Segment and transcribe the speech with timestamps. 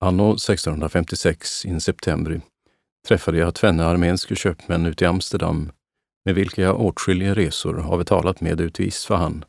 [0.00, 2.40] Anno 1656 in september
[3.08, 5.72] träffade jag tvenne armenske köpmän ute i Amsterdam
[6.24, 9.44] med vilka jag åtskilliga resor har talat med ut i Isfahan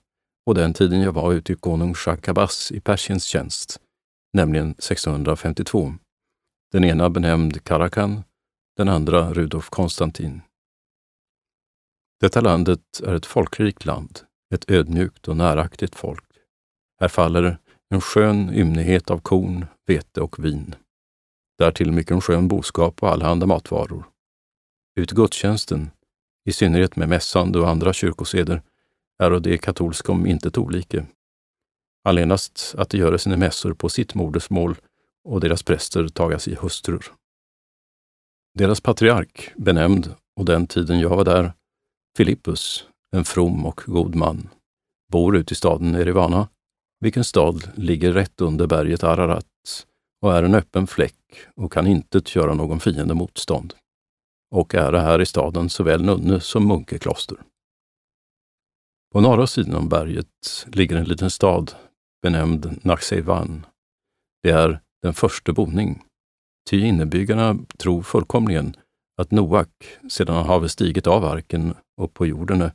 [0.45, 3.79] och den tiden jag var ute i konung Shah Abbas i Persiens tjänst,
[4.33, 5.93] nämligen 1652.
[6.71, 8.23] Den ena benämnd Karakan,
[8.77, 10.41] den andra Rudolf Konstantin.
[12.19, 14.19] Detta landet är ett folkrikt land,
[14.53, 16.25] ett ödmjukt och näraktigt folk.
[17.01, 17.57] Här faller
[17.89, 20.75] en skön ymnighet av korn, vete och vin.
[21.57, 24.05] Därtill mycket skön boskap och allehanda matvaror.
[24.95, 25.91] Ut gudstjänsten,
[26.45, 28.61] i synnerhet med mässande och andra kyrkoseder,
[29.23, 31.05] är och det katolska om intet olike.
[32.03, 34.75] Allenast att de göra sina mässor på sitt modersmål
[35.23, 37.05] och deras präster tagas i hustrur.
[38.53, 41.53] Deras patriark, benämnd, och den tiden jag var där,
[42.17, 44.49] Filippus, en from och god man,
[45.11, 46.47] bor ute i staden Erivana,
[47.05, 49.85] vilken stad ligger rätt under berget Ararat
[50.21, 51.15] och är en öppen fläck
[51.55, 53.73] och kan inte göra någon fiende motstånd.
[54.55, 57.37] Och är här i staden såväl nunne som munkekloster.
[59.13, 61.71] På norra sidan om berget ligger en liten stad
[62.21, 63.65] benämnd Naxevan.
[64.43, 66.03] Det är den första boning.
[66.69, 68.75] Ty innebyggarna tror fullkomligen
[69.21, 72.71] att Noak, sedan han have stigit av arken och på jorden,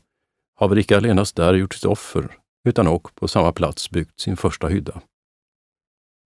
[0.60, 4.68] haver icke allenast där gjort sitt offer, utan och på samma plats byggt sin första
[4.68, 5.00] hydda.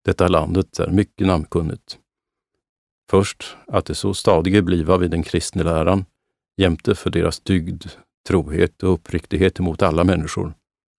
[0.06, 2.00] Detta landet är mycket namnkunnigt.
[3.10, 6.06] Först att det så stadige bliva vid den kristne läran,
[6.58, 7.86] jämte för deras dygd,
[8.28, 10.54] trohet och uppriktighet emot alla människor,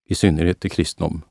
[0.09, 1.23] i synnerhet i kristnom.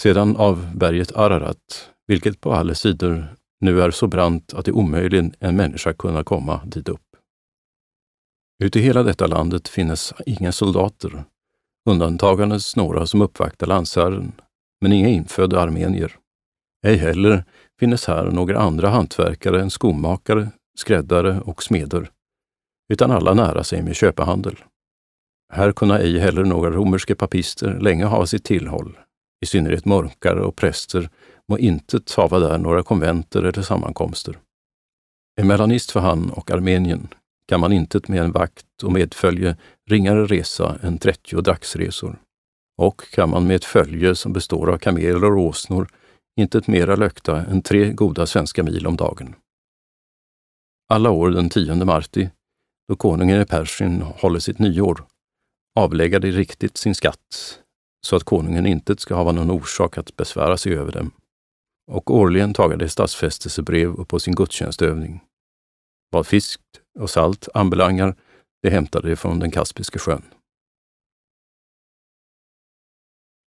[0.00, 4.76] Sedan av berget Ararat, vilket på alla sidor nu är så brant att det är
[4.76, 7.16] omöjligt en människa kunna komma dit upp.
[8.62, 11.24] Ute i hela detta landet finnes inga soldater,
[11.84, 14.32] undantagandes några som uppvaktar landsherren,
[14.80, 16.16] men inga infödda armenier.
[16.86, 17.44] Ej heller
[17.80, 22.10] finnes här några andra hantverkare än skomakare, skräddare och smeder,
[22.92, 24.56] utan alla nära sig med köpehandel.
[25.52, 28.98] Här kunna ej heller några romerska papister länge ha sitt tillhåll,
[29.42, 31.10] i synnerhet mörkare och präster
[31.48, 34.38] må inte hava där några konventer eller sammankomster.
[35.40, 37.08] Emellanist för han och Armenien
[37.50, 39.56] kan man intet med en vakt och medfölje
[39.88, 42.22] ringare resa än 30 dagsresor.
[42.78, 45.88] Och kan man med ett följe som består av kameler och åsnor
[46.40, 49.34] intet mera lökta än tre goda svenska mil om dagen.
[50.88, 52.30] Alla år den 10 marti,
[52.88, 55.04] då konungen i Persien håller sitt nyår,
[55.80, 57.58] avlägga de riktigt sin skatt,
[58.06, 61.10] så att konungen intet ska hava någon orsak att besvära sig över dem.
[61.90, 65.20] Och årligen taga de stadsfästelsebrev upp på sin gudstjänstövning.
[66.10, 66.60] Vad fisk
[66.98, 68.14] och salt anbelangar,
[68.62, 70.22] det hämtade från den Kaspiska sjön.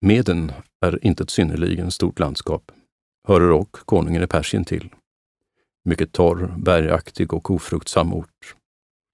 [0.02, 2.72] Meden är inte ett synnerligen stort landskap,
[3.28, 4.90] hörer och konungen i Persien till.
[5.86, 8.56] Mycket torr, bergaktig och ofruktsam ort.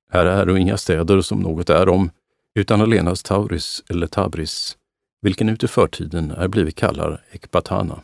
[0.09, 2.09] Här är och inga städer som något är om,
[2.55, 4.77] utan allenast Tauris eller Tabris,
[5.21, 8.01] vilken ute förtiden är blivit kallad Ekbatana.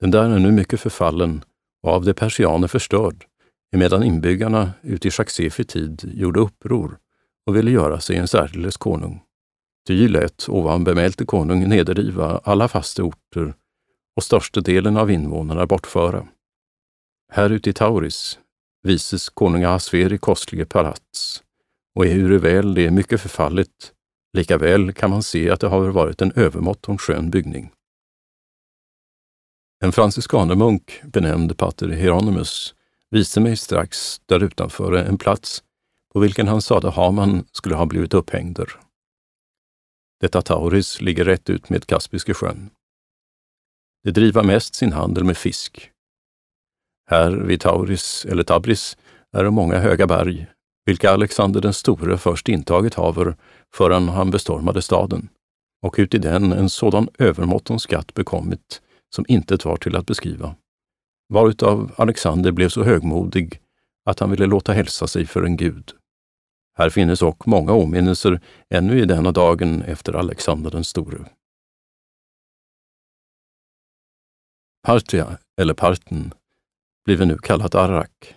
[0.00, 1.44] Den där är nu mycket förfallen
[1.82, 3.26] och av de persianer förstörd,
[3.72, 6.98] emedan inbyggarna ute i Chaksefi tid gjorde uppror
[7.46, 9.22] och ville göra sig en särdeles konung.
[9.86, 13.54] Ty lät ovan bemälte konung nedriva alla fasta orter
[14.16, 16.28] och största delen av invånarna bortföra.
[17.32, 18.38] Här ute i Tauris
[18.82, 21.42] vises konung Ahasveri kostlige palats,
[21.94, 23.92] och ehuru väl det är mycket förfallet,
[24.32, 27.70] likaväl kan man se att det har varit en övermåttom skön byggning.
[29.84, 32.74] En franciskanermunk benämnd pater Hieronymus
[33.12, 35.62] visade mig strax där utanför en plats
[36.12, 38.68] på vilken han sade Haman skulle ha blivit upphängder.
[40.20, 42.70] Detta Tauris ligger rätt ut med Kaspiska sjön.
[44.04, 45.90] Det driver mest sin handel med fisk.
[47.10, 48.96] Här vid Tauris eller Tabris
[49.32, 50.46] är det många höga berg,
[50.86, 53.36] vilka Alexander den store först intagit haver
[53.74, 55.28] förrän han bestormade staden,
[55.82, 58.82] och uti den en sådan övermåttens skatt bekommit
[59.14, 60.56] som intet var till att beskriva,
[61.32, 63.60] varutav Alexander blev så högmodig
[64.04, 65.92] att han ville låta hälsa sig för en gud.
[66.78, 68.40] Här finnes också många åminnelser
[68.70, 71.24] ännu i denna dagen efter Alexander den store.
[74.82, 76.34] Partia, eller Parten,
[77.04, 78.34] bliver nu kallat Arrak.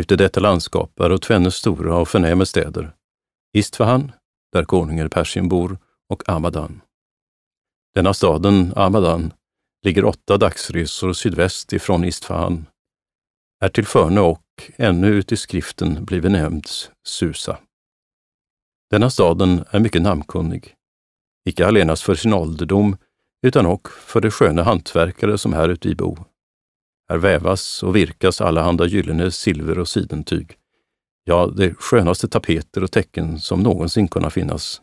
[0.00, 2.94] Ute detta landskap är och tvenne stora och förnäma städer,
[3.52, 4.12] Istfahan,
[4.52, 6.80] där konungen Persien bor, och Amadan.
[7.94, 9.32] Denna staden, Amadan,
[9.82, 12.66] ligger åtta dagsresor sydväst ifrån Istfahan,
[13.60, 14.42] är till förne och,
[14.76, 16.66] ännu ut i skriften, blivit nämnd
[17.06, 17.58] Susa.
[18.90, 20.74] Denna staden är mycket namnkunnig,
[21.44, 22.96] icke allenast för sin ålderdom,
[23.46, 26.16] utan och för de sköna hantverkare som här ute i bo.
[27.08, 30.56] Här vävas och virkas allehanda gyllene silver och sidentyg.
[31.24, 34.82] Ja, de skönaste tapeter och tecken som någonsin kunna finnas.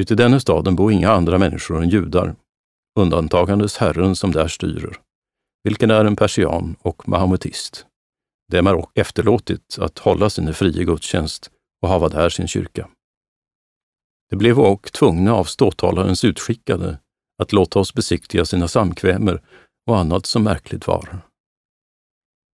[0.00, 2.34] Uti denna staden bor inga andra människor än judar,
[2.96, 4.96] undantagandes Herren som där styrer,
[5.64, 7.86] vilken är en persian och mahometist.
[8.52, 11.50] Dem är efterlåtit att hålla sin frie gudstjänst
[11.82, 12.88] och hava där sin kyrka.
[14.30, 16.98] Det blev och tvungna av ståthållarens utskickade
[17.42, 19.42] att låta oss besiktiga sina samkvämer
[19.86, 21.18] och annat som märkligt var.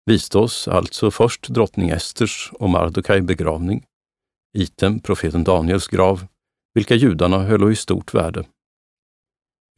[0.07, 3.85] Viste oss alltså först drottning Esters och Mardokaj begravning,
[4.59, 6.27] item profeten Daniels grav,
[6.75, 8.45] vilka judarna höll i stort värde.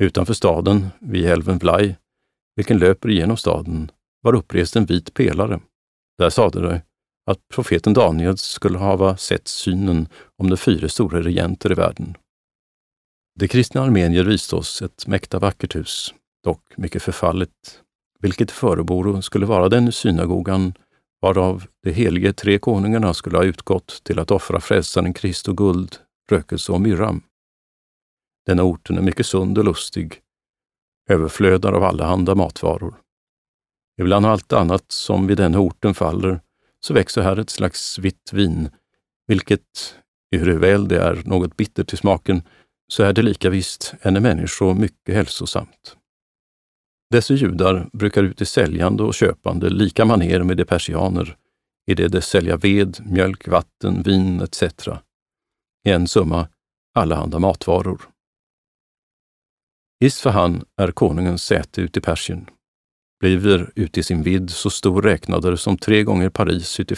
[0.04, 1.96] Utanför staden, vid älven Vlaj,
[2.56, 3.90] vilken löper igenom staden,
[4.22, 5.60] var upprest en vit pelare.
[6.18, 6.82] Där sade det
[7.30, 12.16] att profeten Daniel skulle hava sett synen om de fyra stora regenter i världen.
[13.40, 16.14] De kristna armenier visste oss ett mäkta vackert hus,
[16.44, 17.80] dock mycket förfallet,
[18.20, 20.74] vilket föreboro skulle vara den synagogan
[21.22, 25.96] varav de helige tre konungarna skulle ha utgått till att offra frälsaren Kristo guld,
[26.30, 27.20] rökelse och myrra.
[28.46, 30.20] Denna orten är mycket sund och lustig,
[31.10, 32.94] överflödar av allehanda matvaror.
[34.00, 36.40] Ibland allt annat som vid den orten faller,
[36.80, 38.70] så växer här ett slags vitt vin,
[39.26, 39.94] vilket,
[40.34, 42.42] ehuru väl det är något bittert till smaken,
[42.88, 45.96] så är det lika visst ännu människor mycket hälsosamt.
[47.10, 51.36] Dessa judar brukar ut i säljande och köpande lika maner med de persianer,
[51.86, 54.62] i det de sälja ved, mjölk, vatten, vin etc.
[55.84, 56.48] I en summa
[56.94, 58.13] allehanda matvaror.
[60.04, 62.46] Isfahan är konungens säte ute i Persien.
[63.20, 66.96] Bliver ute i sin vidd så stor räknader som tre gånger Paris ute i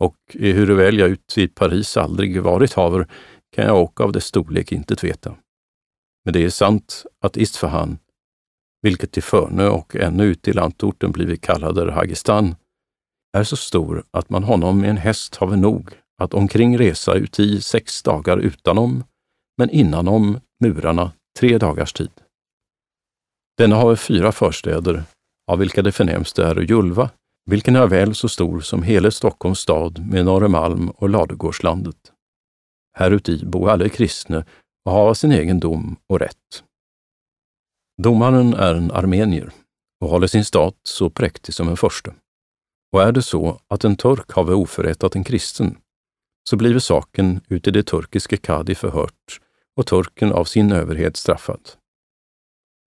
[0.00, 3.08] Och ehuruväl jag ut Paris aldrig varit haver,
[3.56, 5.36] kan jag åka av dess storlek inte veta.
[6.24, 7.98] Men det är sant att Isfahan,
[8.82, 12.54] vilket till Förnö och ännu ut i lantorten blivit kallade Hagistan,
[13.36, 15.90] är så stor att man honom med en häst haver nog
[16.22, 19.04] att omkring resa uti sex dagar utanom,
[19.58, 22.10] men innanom murarna tre dagars tid.
[23.58, 25.02] Denna har fyra förstäder,
[25.50, 27.10] av vilka det förnämsta är Julva,
[27.50, 32.12] vilken är väl så stor som hela Stockholms stad med Norrmalm och Ladugårdslandet.
[32.92, 34.44] Häruti bo alla kristne
[34.84, 36.64] och har sin egen dom och rätt.
[38.02, 39.52] Domaren är en armenier
[40.00, 42.14] och håller sin stat så präktig som en förste.
[42.92, 45.76] Och är det så att en turk har oförrättat en kristen,
[46.48, 49.40] så bliver saken uti i det turkiske kadi förhört
[49.76, 51.70] och turken av sin överhet straffad.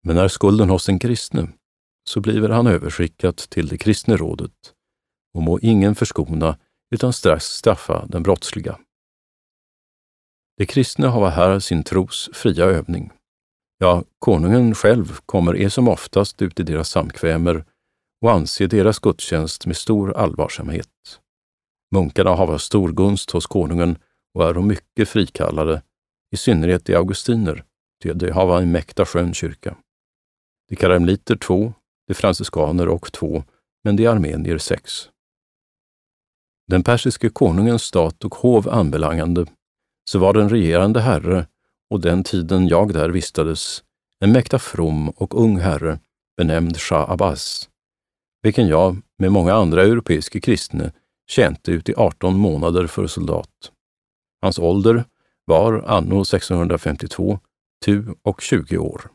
[0.03, 1.47] Men är skulden hos en kristne,
[2.09, 4.73] så bliver han överskickad till det kristne rådet
[5.33, 6.57] och må ingen förskona
[6.95, 8.79] utan strax straffa den brottsliga.
[10.57, 13.11] De kristna har här sin tros fria övning.
[13.77, 17.65] Ja, konungen själv kommer är som oftast ut i deras samkvämer
[18.21, 21.19] och anser deras gudstjänst med stor allvarsamhet.
[21.91, 23.97] Munkarna har stor gunst hos konungen
[24.33, 25.81] och är mycket frikallade,
[26.33, 27.63] i synnerhet de augustiner,
[28.01, 29.75] ty de hava en mäkta skön kyrka.
[30.69, 31.73] De karmeliter två,
[32.07, 33.43] de franciskaner och två,
[33.83, 35.09] men de armenier sex.
[36.67, 39.45] Den persiske konungens stat och hov anbelangande
[40.09, 41.47] så var den regerande herre
[41.89, 43.83] och den tiden jag där vistades
[44.19, 45.99] en mäkta from och ung herre
[46.37, 47.69] benämnd Shah Abbas,
[48.41, 50.91] vilken jag med många andra europeiska kristna
[51.29, 53.71] tjänte ut i 18 månader för soldat.
[54.41, 55.05] Hans ålder
[55.45, 57.39] var anno 1652
[57.85, 59.11] tu och 20 år.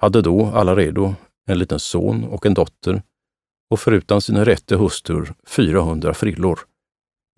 [0.00, 1.14] Hade då alla redo
[1.46, 3.02] en liten son och en dotter
[3.70, 6.58] och förutan sina rätte hustrur 400 frillor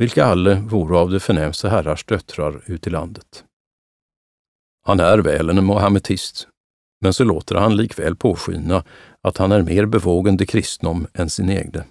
[0.01, 3.45] vilka alle vore av de förnämsta herrars döttrar ut i landet.
[4.83, 6.49] Han är väl en mohammetist,
[7.01, 8.85] men så låter han likväl påskina
[9.23, 11.85] att han är mer bevågen de kristnom än sin egne.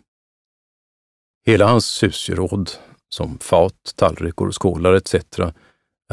[1.46, 2.72] Hela hans husgeråd,
[3.10, 5.16] som fat, tallrikar, skålar etc.,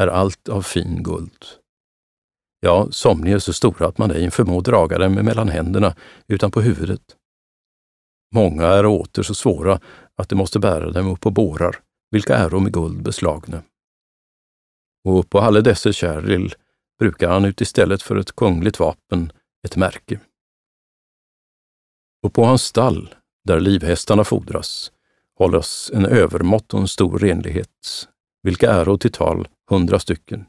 [0.01, 1.45] är allt av fin guld.
[2.59, 5.95] Ja, somliga är så stora att man ej förmår draga dem mellan händerna
[6.27, 7.15] utan på huvudet.
[8.35, 9.79] Många är åter så svåra
[10.15, 11.79] att de måste bära dem upp på bårar,
[12.11, 13.63] vilka äro med guld beslagna.
[15.05, 16.55] Och på alla dessa käril
[16.99, 19.31] brukar han ut istället för ett kungligt vapen
[19.63, 20.19] ett märke.
[22.23, 24.91] Och på hans stall, där livhästarna fodras,
[25.37, 28.07] hållas en övermått och en stor renlighet,
[28.43, 30.45] vilka äro till tal hundra stycken.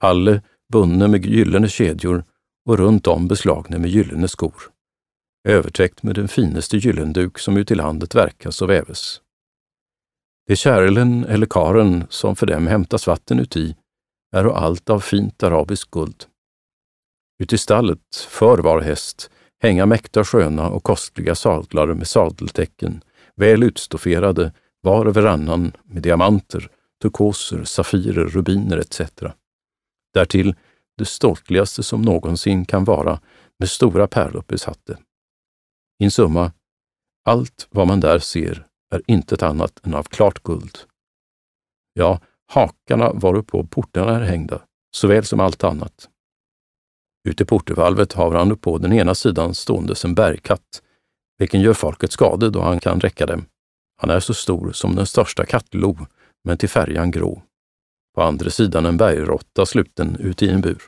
[0.00, 2.24] Alle bundna med gyllene kedjor
[2.68, 4.62] och runt om beslagna med gyllene skor,
[5.48, 9.20] övertäckt med den finaste gyllenduk som ut i landet verkas och väves.
[10.46, 13.76] Det kärlen eller karen som för dem hämtas vatten uti
[14.36, 16.24] är allt av fint arabiskt guld.
[17.42, 19.30] Uti stallet, för var häst,
[19.62, 23.02] hänga mäkta sköna och kostliga sadlar med sadeltecken,
[23.40, 26.70] väl utstofferade var och varannan med diamanter,
[27.02, 29.00] turkoser, safirer, rubiner etc.
[30.14, 30.54] Därtill
[30.98, 33.20] det ståtligaste som någonsin kan vara
[33.58, 34.98] med stora pärlor besatte.
[35.98, 36.52] In summa,
[37.24, 40.78] allt vad man där ser är intet annat än av klart guld.
[41.92, 44.62] Ja, hakarna varupå portarna är hängda,
[44.96, 46.08] såväl som allt annat.
[47.28, 50.82] Ute i portervalvet har han på den ena sidan ståendes en bergkatt,
[51.40, 53.44] vilken gör folket skade då han kan räcka dem.
[53.96, 55.98] Han är så stor som den största kattlo,
[56.44, 57.42] men till färjan grå.
[58.14, 60.82] På andra sidan en bergråtta sluten ut i en bur.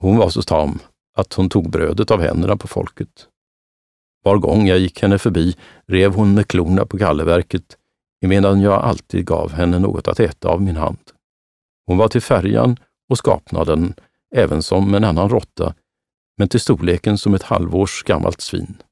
[0.00, 0.78] Hon var så tam
[1.16, 3.28] att hon tog brödet av händerna på folket.
[4.24, 7.76] Var gång jag gick henne förbi rev hon med klorna på gallerverket
[8.24, 11.12] emedan jag alltid gav henne något att äta av min hand.
[11.86, 12.76] Hon var till färjan
[13.08, 13.94] och skapnaden
[14.34, 15.74] även som en annan råtta,
[16.38, 18.82] men till storleken som ett halvårs gammalt svin.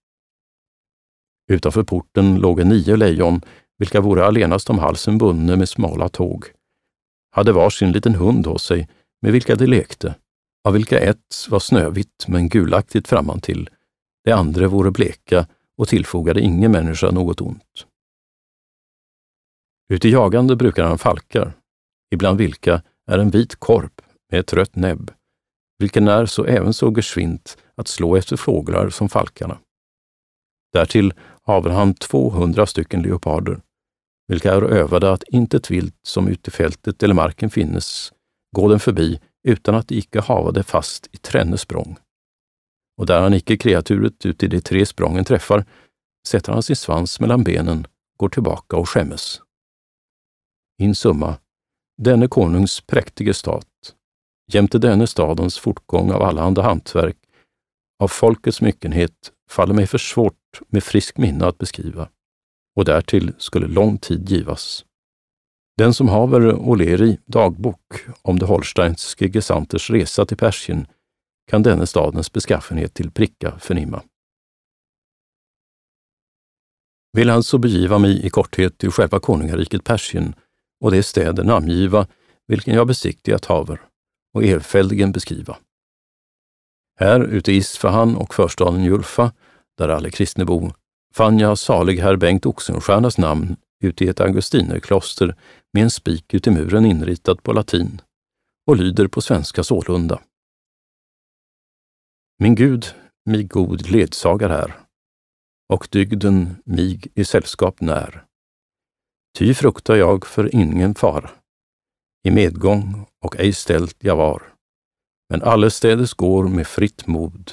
[1.48, 3.40] Utanför porten låg nio lejon,
[3.78, 6.44] vilka vore allenast om halsen bundne med smala tåg.
[7.30, 8.88] Hade var sin liten hund hos sig,
[9.22, 10.14] med vilka de lekte,
[10.64, 13.70] av vilka ett var snövitt men gulaktigt framantill,
[14.24, 17.86] de andra vore bleka och tillfogade ingen människa något ont.
[19.92, 21.52] Ute jagande brukar han falkar,
[22.10, 24.00] ibland vilka är en vit korp
[24.30, 25.10] med ett rött näbb,
[25.78, 29.58] vilken är så även så geschwint att slå efter fåglar som falkarna.
[30.72, 31.14] Därtill
[31.46, 33.60] haver han 200 stycken leoparder,
[34.28, 38.12] vilka är övade att intet vilt som ute i fältet eller marken finnes
[38.56, 41.96] gå den förbi utan att icke hava det fast i tränne språng.
[42.98, 45.64] Och där han icke kreaturet ut i de tre sprången träffar,
[46.28, 47.86] sätter han sin svans mellan benen,
[48.16, 49.40] går tillbaka och skämmes.
[50.78, 51.38] In summa,
[52.02, 53.94] denne konungs präktige stat,
[54.52, 57.16] jämte denne stadens fortgång av allehanda hantverk,
[58.02, 62.08] av folkets myckenhet, faller mig för svårt med frisk minne att beskriva,
[62.76, 64.84] och därtill skulle lång tid givas.
[65.76, 70.86] Den som haver Oleri dagbok om de holsteinske gesanters resa till Persien
[71.50, 74.02] kan denne stadens beskaffenhet till pricka förnimma.
[77.12, 80.34] Vill alltså begiva mig i korthet till själva konungariket Persien
[80.80, 82.06] och de städer namngiva,
[82.46, 83.80] vilken jag besiktigat haver,
[84.34, 85.56] och erfälligen beskriva.
[87.00, 89.32] Här ute i Isfahan och förstaden Julfa,
[89.78, 90.70] där alla kristne bo,
[91.14, 95.36] fann jag salig herr Bengt Oxenstiernas namn ute i ett augustinerkloster
[95.72, 98.00] med en spik ut i muren inritad på latin
[98.66, 100.20] och lyder på svenska sålunda.
[102.38, 102.86] Min Gud,
[103.24, 104.80] mig god ledsagar här,
[105.68, 108.24] och dygden mig i sällskap när.
[109.38, 111.30] Ty fruktar jag för ingen far.
[112.24, 114.42] I medgång och ej ställt jag var.
[115.28, 117.52] Men allestädes går med fritt mod.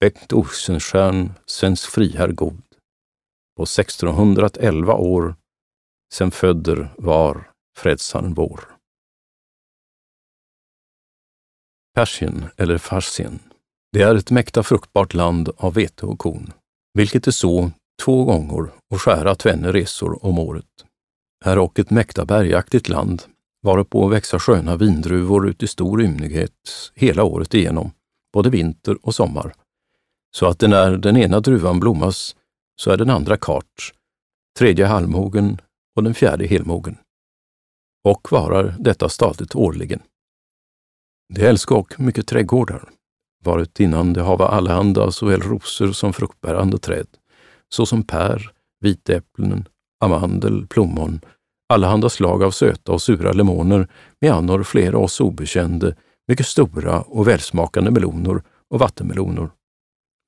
[0.00, 2.62] Bengt Oxenstierna, svensk friherr god.
[3.56, 5.34] På 1611 år,
[6.14, 8.76] sen födder var frälsaren vår.
[11.94, 13.38] Persien eller Farsien.
[13.92, 16.52] Det är ett mäkta fruktbart land av vete och korn,
[16.94, 17.70] vilket är så
[18.02, 20.84] två gånger och skära tvenne resor om året.
[21.44, 23.22] Här och ett mäkta bergaktigt land,
[23.62, 27.92] varpå växa sköna vindruvor ut i stor ymnighet hela året igenom,
[28.32, 29.54] både vinter och sommar,
[30.30, 32.36] så att när den ena druvan blommas
[32.80, 33.92] så är den andra kart,
[34.58, 35.60] tredje halvmogen
[35.96, 36.96] och den fjärde helmogen.
[38.04, 40.00] Och varar detta stadigt årligen.
[41.34, 42.88] Det älskar och mycket trädgårdar,
[43.44, 47.06] varit innan det hava allehanda såväl rosor som fruktbärande träd,
[47.68, 49.68] såsom pär, vitäpplen,
[50.00, 51.20] amandel, plommon,
[51.68, 53.88] allehanda slag av söta och sura lemoner
[54.20, 55.96] med annor flera oss obekände,
[56.28, 59.50] mycket stora och välsmakande meloner och vattenmeloner,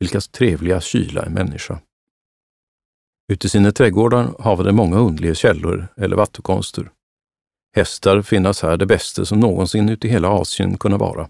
[0.01, 1.81] vilkas trevliga kyla är människa.
[3.33, 6.91] Ute i sina trädgårdar hava de många underliga källor eller vattenkonster.
[7.77, 11.29] Hästar finnas här det bästa som någonsin ute i hela Asien kunna vara.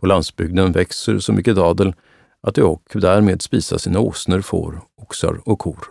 [0.00, 1.94] På landsbygden växer så mycket dadel
[2.40, 5.86] att de och därmed spisar sina åsnor, får, oxar och kor.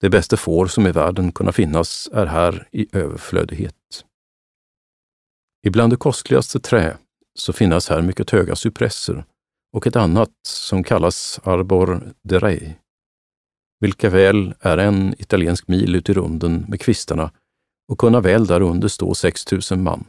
[0.00, 4.04] Det bästa får som i världen kunna finnas är här i överflödighet.
[5.66, 6.96] Ibland det kostligaste trä
[7.34, 9.24] så finnas här mycket höga cypresser
[9.72, 12.76] och ett annat som kallas arbor de rei,
[13.80, 17.32] vilka väl är en italiensk mil ut i runden med kvistarna
[17.88, 20.04] och kunna väl därunder stå 6000 man.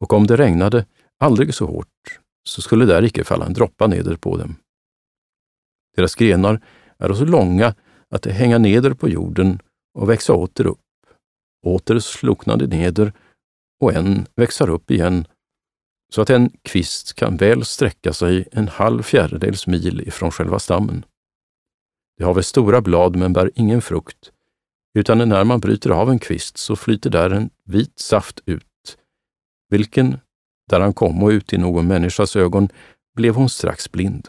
[0.00, 0.86] Och om det regnade
[1.18, 4.56] aldrig så hårt, så skulle där icke falla en droppa neder på dem.
[5.96, 6.60] Deras grenar
[6.98, 7.74] är så långa
[8.10, 9.58] att de hänga neder på jorden
[9.98, 10.80] och växa åter upp.
[11.66, 13.12] Åter sloknade neder
[13.80, 15.26] och en växer upp igen
[16.12, 21.04] så att en kvist kan väl sträcka sig en halv fjärdedels mil ifrån själva stammen.
[22.16, 24.32] Det har väl stora blad men bär ingen frukt,
[24.94, 28.98] utan när man bryter av en kvist så flyter där en vit saft ut,
[29.68, 30.18] vilken,
[30.70, 32.68] där han kom och ut i någon människas ögon,
[33.16, 34.28] blev hon strax blind.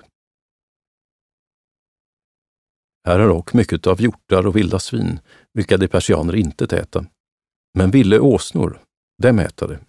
[3.07, 5.19] Här är dock mycket av hjortar och vilda svin,
[5.53, 7.05] vilka de persianer inte äta.
[7.77, 8.81] Men ville åsnor,
[9.23, 9.79] dem äta det.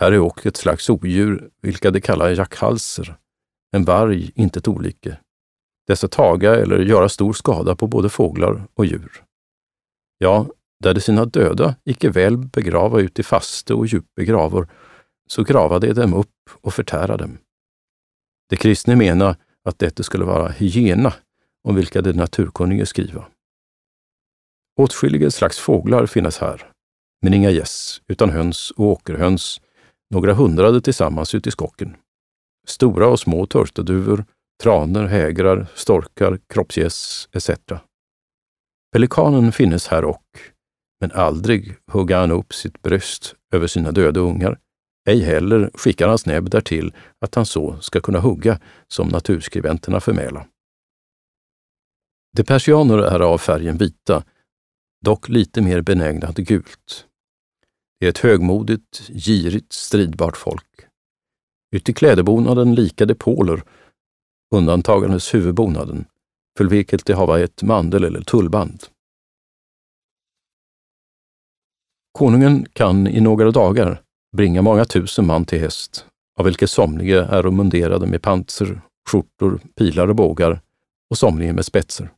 [0.00, 3.16] Här är också ett slags odjur, vilka de kallar jackhalser,
[3.72, 5.18] en varg, inte ett olike.
[5.86, 9.24] Dessa taga eller göra stor skada på både fåglar och djur.
[10.18, 10.46] Ja,
[10.82, 14.68] där de sina döda icke väl begrava ut i faste och djupe gravor,
[15.28, 17.38] så grava de dem upp och förtära dem.
[18.48, 21.14] De kristna menar att detta skulle vara hyena,
[21.68, 23.26] om vilka de naturkunnige skriva.
[24.80, 26.72] Åtskilliga slags fåglar finnas här,
[27.22, 29.60] men inga gäss, utan höns och åkerhöns,
[30.10, 31.96] några hundrade tillsammans ute i skocken.
[32.66, 34.24] Stora och små törsteduvor,
[34.62, 37.50] traner, hägrar, storkar, kroppsgäss etc.
[38.92, 40.24] Pelikanen finnes här och,
[41.00, 44.58] men aldrig hugga han upp sitt bröst över sina döda ungar,
[45.08, 50.46] ej heller skickar hans näbb därtill att han så ska kunna hugga som naturskribenterna förmäla.
[52.36, 54.24] De persianer är av färgen vita,
[55.04, 57.06] dock lite mer benägna till gult.
[58.00, 60.86] Är ett högmodigt, girigt, stridbart folk.
[61.76, 63.62] Uti klädebonaden likade poler,
[64.54, 66.04] undantagandes huvudbonaden,
[66.58, 68.84] för vilket det hava ett mandel eller tullband.
[72.12, 74.02] Konungen kan i några dagar
[74.36, 76.06] bringa många tusen man till häst,
[76.38, 78.80] av vilka somliga är munderade med panser,
[79.10, 80.60] skjortor, pilar och bågar
[81.10, 82.10] och somliga med spetser.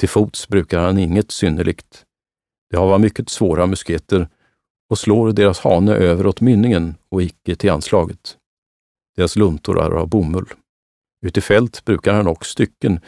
[0.00, 2.04] Till fots brukar han inget synnerligt.
[2.70, 4.28] De hava mycket svåra musketer
[4.90, 8.36] och slår deras hane över åt mynningen och icke till anslaget.
[9.16, 10.48] Deras luntor är av bomull.
[11.26, 13.00] Ute i fält brukar han också stycken,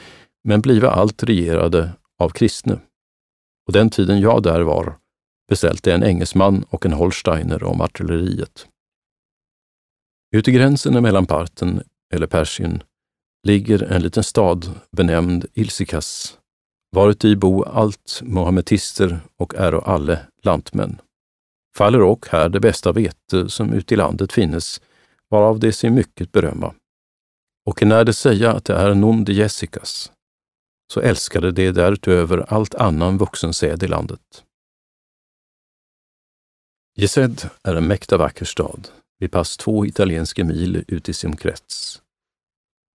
[0.44, 2.78] men bliva allt regerade av kristne.
[3.66, 4.98] Och den tiden jag där var
[5.48, 8.66] beställde en engelsman och en holsteiner om artilleriet.
[10.36, 11.82] Ute i gränsen mellan parten,
[12.14, 12.82] eller Persien,
[13.46, 16.38] ligger en liten stad benämnd Ilsikas,
[16.96, 21.00] varuti bo allt mohammetister och äro alle lantmän.
[21.76, 24.80] Faller och här det bästa vete som ute i landet finnes,
[25.28, 26.74] varav det sig mycket berömma.
[27.66, 30.12] Och när de säga att det är non de Jessicas,
[30.92, 34.44] så älskade de därutöver allt annan vuxensäd i landet.
[36.96, 42.02] Gesed är en mäkta vacker stad, vid pass två italienska mil ut i sin krets.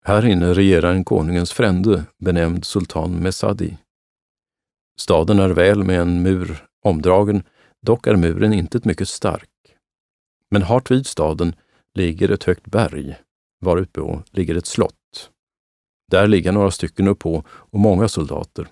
[0.06, 3.78] Här inne regerar en konungens frände benämnd sultan Mesadi.
[5.00, 7.44] Staden är väl med en mur omdragen,
[7.84, 9.50] dock är muren inte mycket stark.
[10.52, 11.56] Men hart vid staden
[11.94, 13.16] ligger ett högt berg,
[13.62, 15.30] varutpå ligger ett slott.
[16.12, 18.68] Där ligger några stycken uppå och många soldater.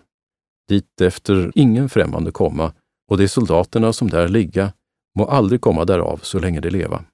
[0.67, 2.73] Dit efter ingen främmande komma,
[3.07, 4.73] och de soldaterna som där ligga
[5.15, 7.05] må aldrig komma därav så länge de leva.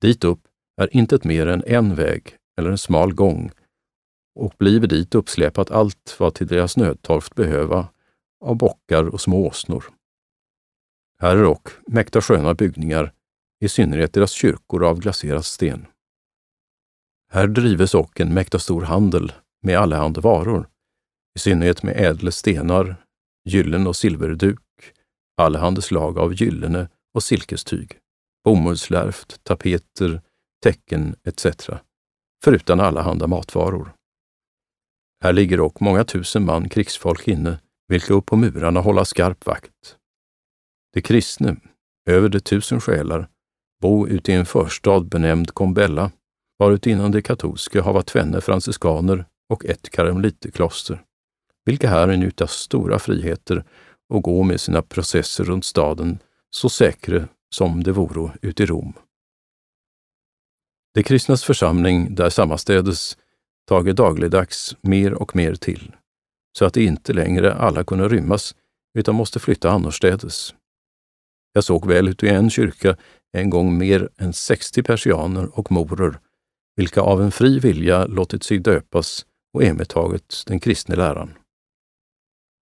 [0.00, 0.40] Dit upp
[0.80, 3.50] är intet mer än en väg eller en smal gång
[4.34, 7.88] och bliver dit uppsläpat allt vad till deras nödtorft behöva
[8.44, 9.84] av bockar och små åsnor.
[11.20, 13.12] Här är dock mäkta sköna byggningar,
[13.64, 15.86] i synnerhet deras kyrkor av glaserad sten.
[17.32, 20.68] Här drives och en mäkta stor handel med allehanda varor,
[21.36, 22.96] i synnerhet med ädla stenar,
[23.44, 24.60] gyllen och silverduk,
[25.36, 27.98] allehanda slag av gyllene och silkestyg,
[28.44, 30.22] bomullslärft, tapeter,
[30.62, 31.46] tecken etc.
[32.44, 33.92] förutan allehanda matvaror.
[35.22, 39.99] Här ligger dock många tusen man krigsfolk inne, vilka upp på murarna hålla skarp vakt.
[40.92, 41.56] De kristne,
[42.06, 43.28] över de tusen själar,
[43.80, 46.10] bo ute i en förstad benämnd Combella,
[46.58, 51.02] varutinnan de katolska hava tvenne franciskaner och ett karmeliterkloster,
[51.64, 53.64] vilka här njuta stora friheter
[54.08, 56.18] och gå med sina processer runt staden
[56.50, 58.92] så säkra som det voro uti Rom.
[60.94, 63.18] De kristnas församling där sammanstädes
[63.68, 65.96] tage dagligdags mer och mer till,
[66.58, 68.54] så att det inte längre alla kunde rymmas
[68.98, 70.54] utan måste flytta annorstädes.
[71.52, 72.96] Jag såg väl ut i en kyrka
[73.32, 76.18] en gång mer än 60 persianer och morer,
[76.76, 81.34] vilka av en fri vilja låtit sig döpas och emetaget den kristne läran.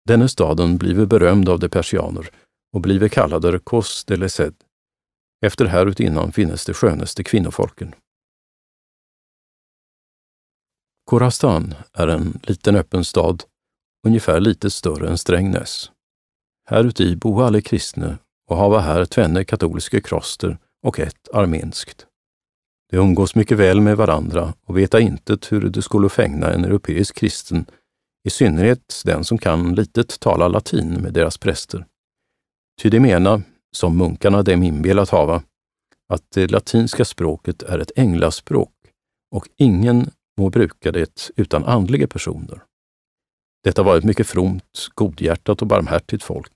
[0.07, 2.29] Denne staden blive berömd av de persianer
[2.73, 4.55] och blive kallade Kos de Lesed.
[5.45, 7.95] Efter härutinnan finnes de skönaste kvinnofolken.
[11.05, 13.43] Korastan är en liten öppen stad,
[14.07, 15.91] ungefär lite större än Strängnäs.
[16.69, 18.17] Häruti bo alla kristna
[18.49, 22.05] och hava här tvenne katolska kloster och ett armenskt.
[22.91, 27.15] De umgås mycket väl med varandra och veta intet hur det skulle fängna en europeisk
[27.15, 27.65] kristen,
[28.27, 31.85] i synnerhet den som kan litet tala latin med deras präster.
[32.81, 33.41] Ty de mena,
[33.75, 35.43] som munkarna dem inbillat hava,
[36.09, 38.73] att det latinska språket är ett änglaspråk
[39.31, 42.63] och ingen må bruka det utan andliga personer.
[43.63, 46.51] Detta var ett mycket fromt, godhjärtat och barmhärtigt folk.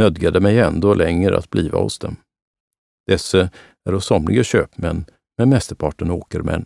[0.00, 2.16] Nödgade mig ändå längre att bliva hos dem.
[3.06, 3.50] Dessa
[3.84, 5.04] är hos somliga köpmän,
[5.38, 6.64] men mesteparten åkermän.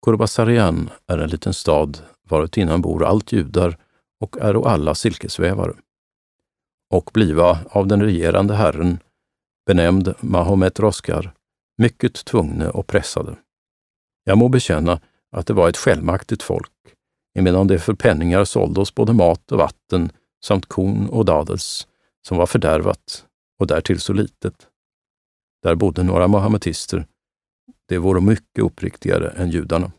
[0.00, 3.78] Korbasarian är en liten stad varutinnan bor allt judar
[4.20, 5.74] och är alla silkesvävare.
[6.90, 8.98] Och bliva av den regerande herren,
[9.66, 11.32] benämnd Mahomet Roskar,
[11.78, 13.36] mycket tvungne och pressade.
[14.24, 16.72] Jag må bekänna att det var ett självmaktigt folk,
[17.38, 20.12] emedan det för penningar sålde oss både mat och vatten
[20.44, 21.88] samt korn och dadels,
[22.28, 23.26] som var fördärvat
[23.58, 24.68] och därtill så litet.
[25.62, 27.06] Där bodde några mohammedister.
[27.88, 29.92] De vore mycket uppriktigare än judarna.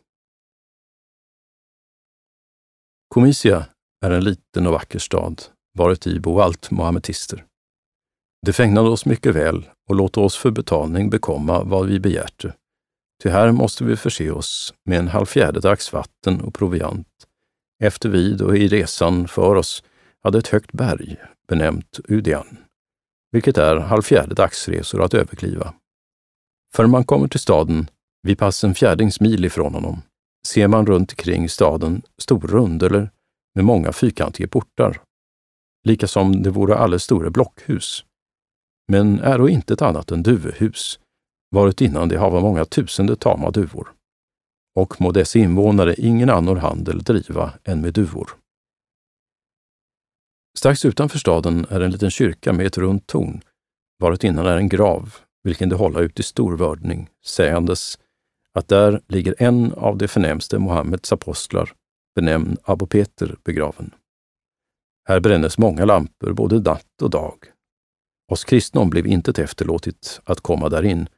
[3.08, 3.66] Komisia
[4.04, 5.42] är en liten och vacker stad,
[5.78, 7.46] varuti bo allt mohammedister.
[8.46, 12.54] De fägnade oss mycket väl och låt oss för betalning bekomma vad vi begärte.
[13.22, 17.08] Ty här måste vi förse oss med en halv fjärdedags vatten och proviant,
[17.82, 19.84] efter vid och i resan för oss
[20.22, 21.16] hade ett högt berg
[21.48, 22.58] benämnt Udian,
[23.32, 25.74] vilket är halv fjärde dagsresor att överkliva.
[26.74, 27.90] För man kommer till staden,
[28.22, 30.02] vid pass en fjärdings mil ifrån honom,
[30.46, 33.10] ser man runt kring staden stor rundor
[33.54, 35.00] med många fyrkantiga portar,
[35.84, 38.04] lika som det vore alldeles stora blockhus,
[38.88, 40.98] men är då inte ett annat än duvehus,
[41.52, 43.92] varit innan det hava många tusende tama duvor.
[44.74, 48.30] Och må dess invånare ingen annan handel driva än med duvor.
[50.58, 53.40] Strax utanför staden är en liten kyrka med ett runt torn,
[53.98, 57.98] varit innan är en grav, vilken de hålla ut i stor vördning, sägandes
[58.54, 61.72] att där ligger en av de förnämste Mohammeds apostlar,
[62.14, 63.94] benämnd Abu Peter, begraven.
[65.08, 67.36] Här brännes många lampor både natt och dag.
[68.32, 71.08] Oss kristna blev intet efterlåtit att komma därin.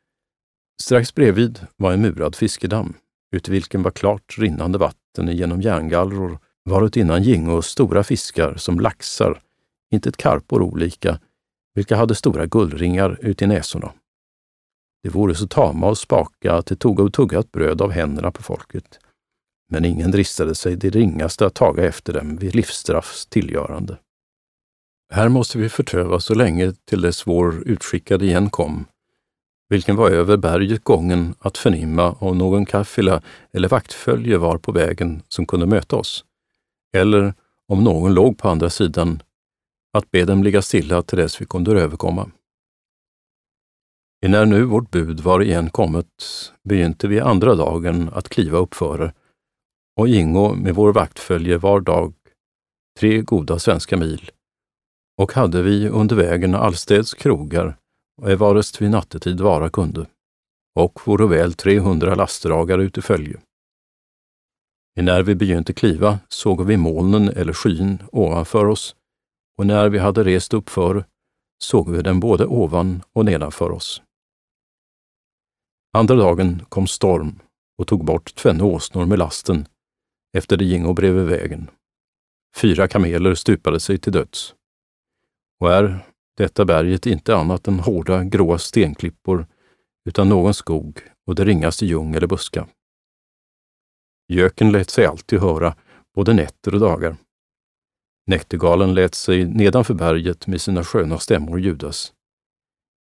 [0.83, 2.95] Strax bredvid var en murad fiskedamm,
[3.33, 9.41] ut vilken var klart rinnande vatten genom järngallror varutinnan gingo stora fiskar som laxar,
[9.93, 11.21] inte ett karpor olika,
[11.75, 13.93] vilka hade stora guldringar ut i näsorna.
[15.03, 18.43] De vore så tama och spaka att de tog och tuggat bröd av händerna på
[18.43, 18.99] folket.
[19.71, 23.99] Men ingen dristade sig det ringaste att taga efter dem vid livsstraffs tillgörande.
[25.13, 28.87] Här måste vi förtöva så länge till dess vår utskickade igen kom,
[29.69, 33.23] vilken var över berget gången att förnimma om någon kaffila
[33.53, 36.25] eller vaktfölje var på vägen som kunde möta oss,
[36.97, 37.35] eller
[37.69, 39.23] om någon låg på andra sidan,
[39.97, 42.31] att be dem ligga stilla till dess vi kunde överkomma.
[44.27, 46.07] När nu vårt bud var igen kommet
[46.63, 49.13] begynte vi andra dagen att kliva uppföre
[49.97, 52.15] och ingå med vår vaktfölje var dag
[53.01, 54.31] tre goda svenska mil
[55.23, 57.77] och hade vi under vägen allstäds krogar
[58.23, 60.07] och evarest vi nattetid vara kunde
[60.75, 63.41] och vore väl 300 lastdragare ut i följe.
[64.97, 68.97] När vi begynte kliva såg vi molnen eller skyn ovanför oss
[69.59, 71.05] och när vi hade rest uppför
[71.59, 74.03] såg vi den både ovan och nedanför oss.
[75.93, 77.39] Andra dagen kom storm
[77.79, 79.67] och tog bort tvenne åsnor med lasten
[80.37, 81.71] efter det gingo bredvid vägen.
[82.57, 84.55] Fyra kameler stupade sig till döds.
[85.61, 89.47] Och är detta berget inte annat än hårda gråa stenklippor
[90.09, 92.69] utan någon skog och det ringaste ljung eller buska.
[94.29, 95.77] Göken lät sig alltid höra,
[96.15, 97.17] både nätter och dagar.
[98.27, 102.13] Näktergalen lät sig nedanför berget med sina sköna stämmor ljudas.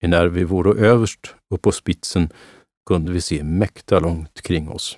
[0.02, 2.30] När vi vore överst upp på spitsen
[2.86, 4.98] kunde vi se mäkta långt kring oss.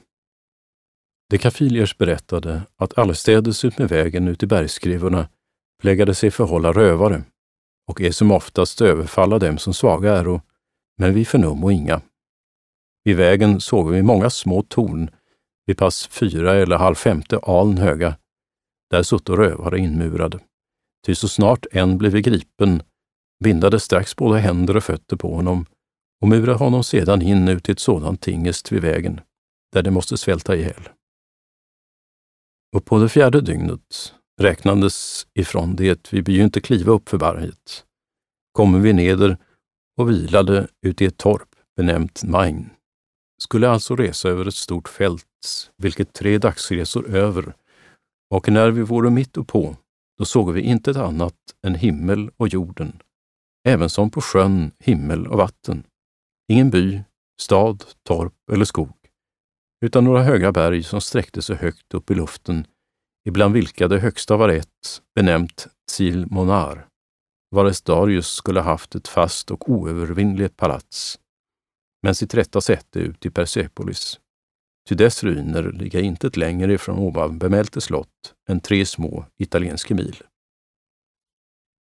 [1.29, 5.29] De kafiliers berättade att allestädes utmed vägen ut i bergskrivorna
[5.81, 7.23] plägade sig förhålla rövare
[7.87, 10.41] och är som oftast överfalla dem som svaga äro,
[10.97, 12.01] men vi förnummo inga.
[13.03, 15.09] Vid vägen såg vi många små torn
[15.65, 18.17] vid pass fyra eller halv femte aln höga.
[18.89, 20.39] Där sutto rövare inmurade.
[21.05, 22.83] Ty så snart en blev gripen
[23.43, 25.65] bindade strax både händer och fötter på honom
[26.21, 29.21] och murade honom sedan in ut i ett sådant tingest vid vägen,
[29.71, 30.89] där de måste svälta ihjäl.
[32.75, 37.85] Och på det fjärde dygnet räknandes ifrån det vi begynte kliva upp för berget,
[38.51, 39.37] kommer vi neder
[39.97, 42.69] och vilade ut i ett torp benämnt Main.
[43.41, 47.53] Skulle alltså resa över ett stort fält, vilket tre dagsresor över,
[48.29, 49.75] och när vi vore mitt uppå,
[50.17, 51.35] då såg vi intet annat
[51.67, 53.01] än himmel och jorden,
[53.67, 55.83] även som på sjön, himmel och vatten.
[56.51, 57.01] Ingen by,
[57.41, 58.93] stad, torp eller skog,
[59.85, 62.67] utan några höga berg som sträckte sig högt upp i luften,
[63.25, 66.87] ibland vilka det högsta var ett, benämnt Tzil Monar,
[67.51, 71.19] vares Darius skulle haft ett fast och oövervinnligt palats,
[72.03, 74.19] men sitt rätta säte ut i Persepolis.
[74.89, 80.15] Ty dess ruiner ligga intet längre ifrån ovan bemälte slott än tre små italienska mil.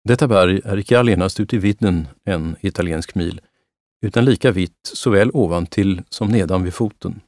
[0.08, 3.40] Detta berg är icke allenast ut i vidden en italiensk mil,
[4.06, 7.20] utan lika vitt såväl ovan till som nedan vid foten,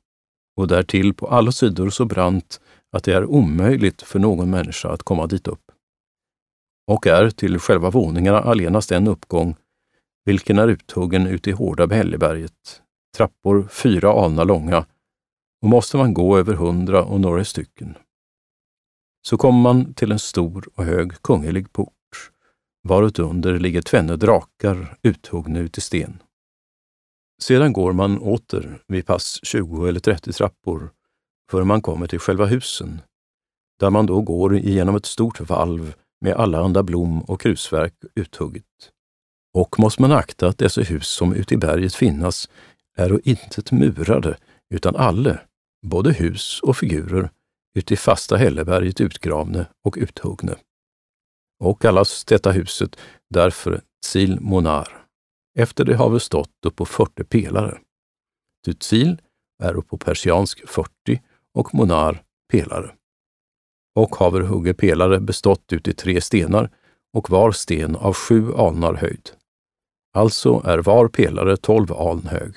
[0.56, 2.60] och därtill på alla sidor så brant
[2.94, 5.72] att det är omöjligt för någon människa att komma dit upp.
[6.86, 9.56] Och är till själva våningarna allenast en uppgång,
[10.24, 12.82] vilken är uthuggen ute i hårda Bälleberget,
[13.16, 14.86] trappor fyra alnar långa,
[15.62, 17.94] och måste man gå över hundra och några stycken.
[19.26, 22.30] Så kommer man till en stor och hög kunglig port,
[22.82, 26.22] varutunder ligger tvenne drakar uthuggna ut i sten.
[27.42, 30.90] Sedan går man åter vid pass 20 eller 30 trappor
[31.50, 33.00] förrän man kommer till själva husen,
[33.80, 38.64] där man då går igenom ett stort valv med alla andra blom och krusverk uthugget.
[39.54, 42.48] Och måste man akta att dessa hus som ute i berget finnas
[42.96, 44.36] är intet murade,
[44.74, 45.40] utan alle,
[45.86, 47.30] både hus och figurer,
[47.78, 50.54] uti fasta hälleberget utgravne och uthugne.
[51.60, 52.96] Och kallas detta huset
[53.30, 55.04] därför Tsil Monar
[55.58, 57.78] efter det have stått upp på 40 pelare.
[58.64, 59.20] Tutsil
[59.62, 61.20] är på persiansk 40
[61.54, 62.94] och monar pelare.
[63.96, 66.70] Och haver hugge pelare bestått ut i tre stenar
[67.12, 69.30] och var sten av sju alnar höjd.
[70.16, 72.56] Alltså är var pelare tolv aln hög.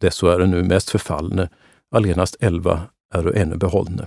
[0.00, 1.48] Desso är nu mest förfallne,
[1.90, 2.82] allenast elva
[3.14, 4.06] är ännu behållne.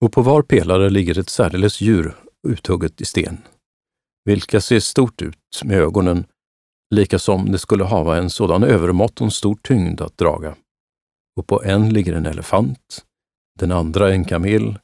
[0.00, 2.16] Och på var pelare ligger ett särdeles djur
[2.48, 3.38] uthugget i sten,
[4.24, 6.26] vilka ser stort ut med ögonen
[6.94, 10.56] lika som det skulle hava en sådan övermåtton stor tyngd att draga.
[11.36, 13.04] Och på en ligger en elefant,
[13.58, 14.78] den andra en kamel,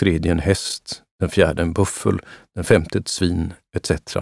[0.00, 2.20] tredje en häst, den fjärde en buffel,
[2.54, 4.16] den femte ett svin, etc.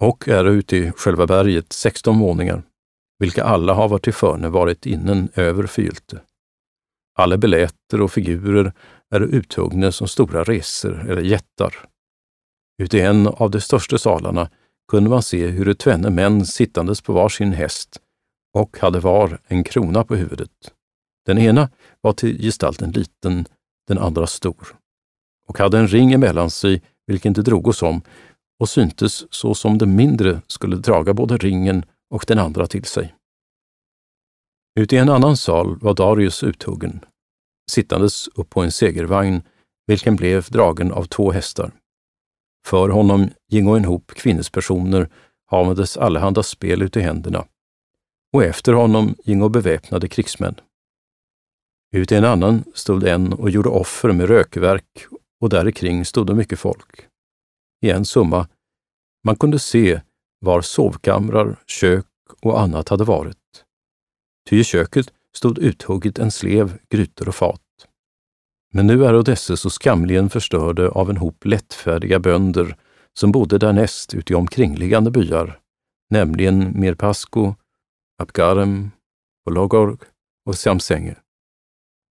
[0.00, 2.62] Och är ute i själva berget 16 våningar,
[3.18, 6.20] vilka alla har varit till förne varit innen över fylte.
[7.18, 8.72] Alla beläter och figurer
[9.10, 11.74] är uthuggna som stora resor eller jättar.
[12.82, 14.50] Ute i en av de största salarna
[14.88, 18.00] kunde man se hur tvenne män sittandes på var sin häst
[18.56, 20.72] och hade var en krona på huvudet.
[21.26, 23.46] Den ena var till gestalten liten,
[23.88, 24.76] den andra stor
[25.46, 28.02] och hade en ring emellan sig vilken de drogos om
[28.60, 33.14] och syntes så som den mindre skulle draga både ringen och den andra till sig.
[34.80, 37.00] Ute i en annan sal var Darius uthuggen,
[37.70, 39.42] sittandes upp på en segervagn,
[39.86, 41.72] vilken blev dragen av två hästar.
[42.66, 45.08] För honom gingo en hop kvinnespersoner
[45.46, 47.44] havandes allehanda spel ut i händerna,
[48.32, 50.54] och efter honom gingo beväpnade krigsmän.
[51.96, 55.06] Ut i en annan stod en och gjorde offer med rökverk
[55.40, 57.06] och därikring stod det mycket folk.
[57.86, 58.48] I en summa,
[59.24, 60.00] man kunde se
[60.40, 62.06] var sovkamrar, kök
[62.42, 63.36] och annat hade varit.
[64.48, 67.60] Ty i köket stod uthugget en slev, grytor och fat.
[68.72, 72.76] Men nu är dessa så skamligen förstörde av en hop lättfärdiga bönder
[73.14, 75.60] som bodde därnäst ute i omkringliggande byar,
[76.10, 77.54] nämligen Mirpasko,
[78.22, 78.90] Abgarem,
[79.44, 79.98] Pologorg
[80.48, 81.16] och Samsenge,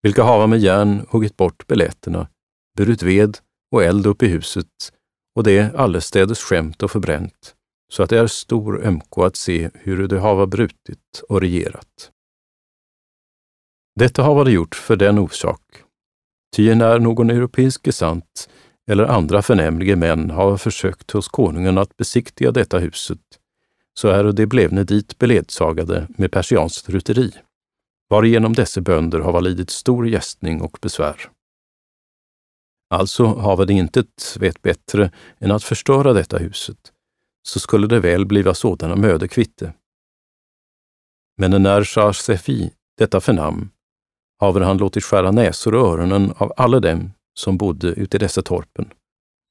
[0.03, 2.27] vilka hava med järn huggit bort beletterna,
[2.77, 3.37] burit ved
[3.71, 4.93] och eld upp i huset
[5.35, 7.55] och det allestädes skämt och förbränt,
[7.93, 12.11] så att det är stor ömko att se hur det hava brutit och regerat.
[13.99, 15.61] Detta hava de gjort för den orsak
[16.55, 18.49] Ty när någon europeisk gesant
[18.91, 23.19] eller andra förnämlige män har försökt hos konungen att besiktiga detta huset,
[23.99, 27.31] så är det blevne dit beledsagade med persianskt ruteri,
[28.09, 31.15] varigenom dessa bönder hava lidit stor gästning och besvär.
[32.89, 36.91] Alltså hava de intet vet bättre än att förstöra detta huset,
[37.47, 39.73] så skulle det väl bliva sådana möde kvitte.
[41.37, 43.69] Men när Shah Sefi, detta förnam,
[44.39, 48.41] haver han låtit skära näsor och öronen av alla dem som bodde ute i dessa
[48.41, 48.89] torpen,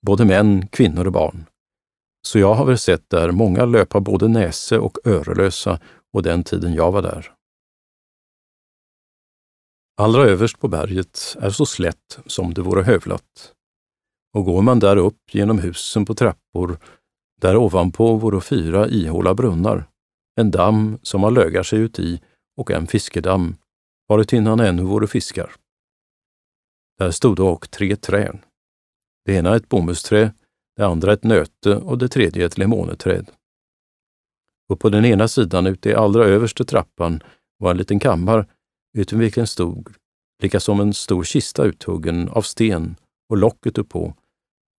[0.06, 1.46] både män, kvinnor och barn.
[2.26, 5.80] Så jag har väl sett där många löpa både näse och örelösa
[6.12, 7.32] och den tiden jag var där.
[9.96, 13.52] Allra överst på berget är så slätt som det vore hövlat.
[14.34, 16.78] Och går man där upp genom husen på trappor,
[17.40, 19.88] där ovanpå vore fyra ihåla brunnar,
[20.40, 22.20] en damm som man lögar sig uti
[22.56, 23.56] och en fiskedamm,
[24.08, 25.52] varutinnan ännu vore fiskar.
[26.98, 28.38] Där stod och tre träd.
[29.24, 30.32] Det ena ett bomullsträ,
[30.76, 33.30] det andra ett nöte och det tredje ett lemoneträd.
[34.68, 37.22] Och på den ena sidan, ute i allra överste trappan,
[37.58, 38.46] var en liten kammare
[38.98, 39.94] utom vilken stod,
[40.42, 42.96] lika som en stor kista uthuggen av sten
[43.28, 44.14] och locket uppå,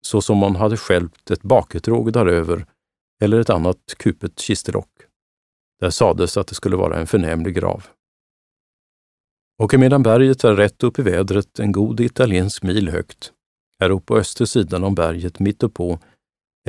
[0.08, 2.66] så som man hade skälpt ett baketråg däröver
[3.22, 4.90] eller ett annat kupet kistelock.
[5.80, 7.88] Där sades att det skulle vara en förnämlig grav.
[9.58, 13.34] Och emedan berget är rätt upp i vädret en god italiensk mil högt,
[13.84, 16.00] är upp på östra sidan om berget mitt uppå,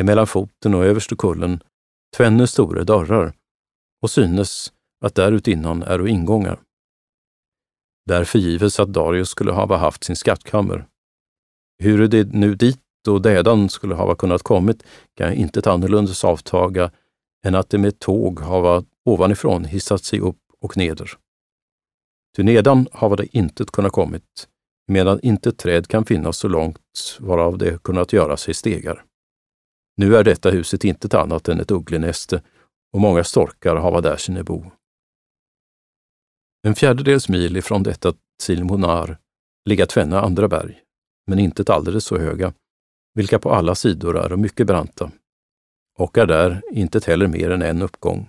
[0.01, 1.63] emellan foten och överste kullen,
[2.17, 3.33] tvenne stora dörrar,
[4.03, 4.73] och synes
[5.05, 6.61] att därutinnan är ingångar.
[8.07, 10.87] Där förgives att Darius skulle hava haft sin skattkammer.
[11.79, 14.83] Hur det nu dit och dädan skulle hava kunnat kommit
[15.15, 16.91] kan jag inte annorlunda avtaga
[17.47, 21.11] än att det med tåg hava ovanifrån hissat sig upp och neder.
[22.37, 24.49] Ty nedan hava det intet kunnat kommit,
[24.89, 26.79] medan inte träd kan finnas så långt
[27.21, 29.05] varav det kunnat göra sig stegar.
[29.97, 32.43] Nu är detta huset intet annat än ett ugglenäste
[32.93, 34.65] och många storkar hava där sina bo.
[36.63, 39.19] En fjärdedels mil ifrån detta Silmonar
[39.65, 40.81] ligga tvenne andra berg,
[41.27, 42.53] men inte alldeles så höga,
[43.15, 45.11] vilka på alla sidor är mycket branta
[45.99, 48.29] och är där inte heller mer än en uppgång,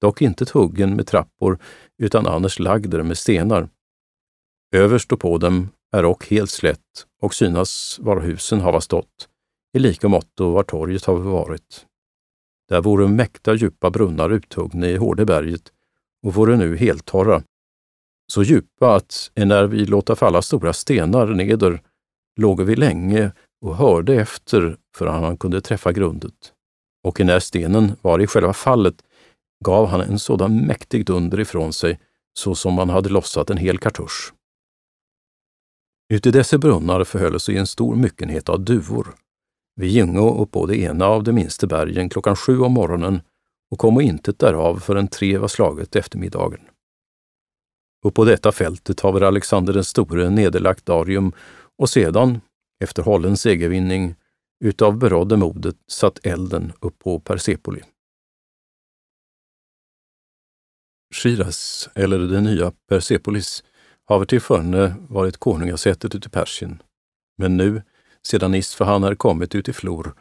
[0.00, 1.58] dock inte huggen med trappor
[2.02, 3.68] utan annars lagder med stenar.
[4.74, 9.28] Överst och på dem är och helt slätt och synas var husen hava stått,
[9.72, 11.86] i lika måtto var torget har varit.
[12.68, 15.72] Där vore mäkta djupa brunnar uthuggna i hårde berget
[16.22, 17.42] och vore nu helt torra.
[18.32, 21.82] Så djupa att när vi låta falla stora stenar neder
[22.40, 26.52] låg vi länge och hörde efter förrän han kunde träffa grundet.
[27.04, 29.02] Och när stenen var i själva fallet
[29.64, 32.00] gav han en sådan mäktig dunder ifrån sig
[32.38, 34.32] så som man hade lossat en hel kartusch.
[36.12, 39.14] Uti dessa brunnar förhöll sig en stor myckenhet av duvor.
[39.74, 43.20] Vi gingo upp på det ena av de minsta bergen klockan sju om morgonen
[43.70, 46.60] och kom intet därav förrän tre var slaget eftermiddagen.
[48.04, 51.32] Upp på detta fältet har vi Alexander den store nederlagt Darium
[51.78, 52.40] och sedan,
[52.84, 54.14] efter hållen segervinning,
[54.64, 57.82] utav berådde modet satt elden upp på Persepoli.
[61.14, 63.64] Shiraz, eller det nya Persepolis,
[64.08, 64.40] haver till
[65.08, 66.82] varit konungasätet ute i Persien.
[67.38, 67.82] Men nu,
[68.22, 70.14] sedan Isfahan är kommit ut i flor,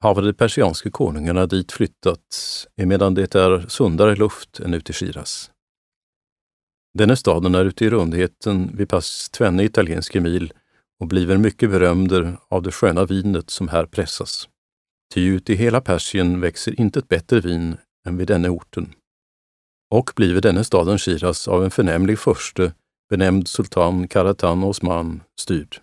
[0.00, 5.50] haver de persianske konungarna dit flyttat, emedan det är sundare luft än ute i Shiraz.
[6.98, 10.52] Denne staden är ute i rundheten vid pass tvenne italienske mil
[11.00, 14.48] och bliver mycket berömder av det sköna vinet som här pressas.
[15.14, 18.94] Ty ut i hela Persien växer inte ett bättre vin än vid denna orten.
[19.90, 22.72] Och bliver denne staden Shiraz av en förnämlig förste,
[23.12, 25.80] benämnd sultan Karatan Osman, styrd.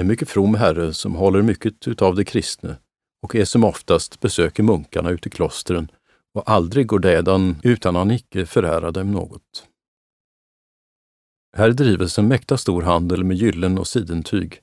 [0.00, 2.76] En mycket from herre som håller mycket utav det kristne
[3.22, 5.88] och är som oftast besöker munkarna ute i klostren
[6.34, 9.68] och aldrig går dädan utan han icke förärar dem något.
[11.56, 14.60] Här drives en mäkta stor handel med gyllen och sidentyg,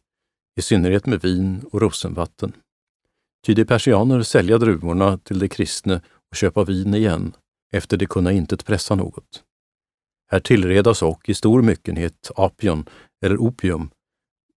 [0.60, 2.54] i synnerhet med vin och rosenvatten.
[3.46, 7.36] Ty de persianer sälja druvorna till de kristne och köpa vin igen,
[7.74, 9.44] efter de kunna intet pressa något.
[10.34, 12.86] Här tillredas och i stor myckenhet apion,
[13.26, 13.90] eller opium,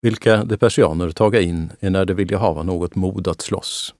[0.01, 3.95] vilka de persianer taga in när de vilja hava något mod att slåss.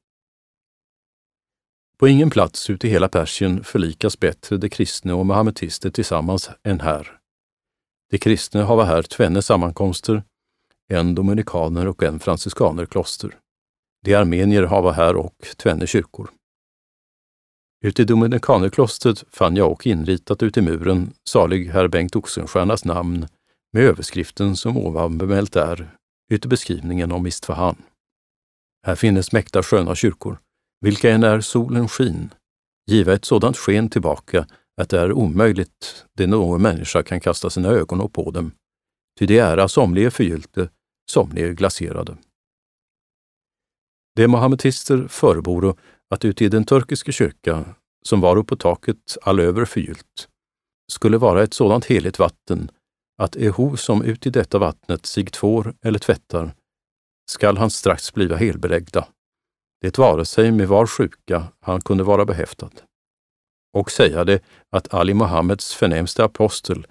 [1.97, 6.79] På ingen plats ute i hela Persien förlikas bättre de kristne och mahametister tillsammans än
[6.79, 7.17] här.
[8.11, 10.23] De kristna hava här tvenne sammankomster,
[10.93, 13.37] en dominikaner och en franciskanerkloster.
[14.05, 16.29] De armenier hava här och tvenne kyrkor.
[17.83, 23.27] Ute i dominikanerklostret fann jag och inritat ut i muren salig herr Bengt Oxenstiernas namn
[23.73, 25.97] med överskriften som ovan bemält är,
[26.31, 27.75] ute beskrivningen om Istvahan.
[28.85, 30.37] Här finnes mäkta sköna kyrkor,
[30.81, 32.33] vilka än är solen skin,
[32.91, 34.47] giva ett sådant sken tillbaka
[34.81, 38.51] att det är omöjligt det någon människa kan kasta sina ögon på dem,
[39.19, 40.69] ty de är somliga förgyllde,
[41.11, 42.17] somliga glaserade.
[44.15, 45.77] De mohammetister föreboro
[46.09, 47.75] att ute i den turkiska kyrka,
[48.05, 50.29] som var upp på taket all över förgyllt,
[50.91, 52.71] skulle vara ett sådant heligt vatten
[53.21, 56.55] att eho som ut i detta vattnet sig tvår eller tvättar,
[57.31, 59.07] skall han strax bliva helbeläggda,
[59.81, 62.71] det vare sig med var sjuka han kunde vara behäftad
[63.75, 66.87] och säga det att Ali Mohammeds förnämste apostel,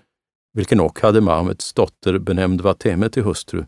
[0.52, 3.64] vilken och hade Mahommeds dotter benämnd Vateme till hustru,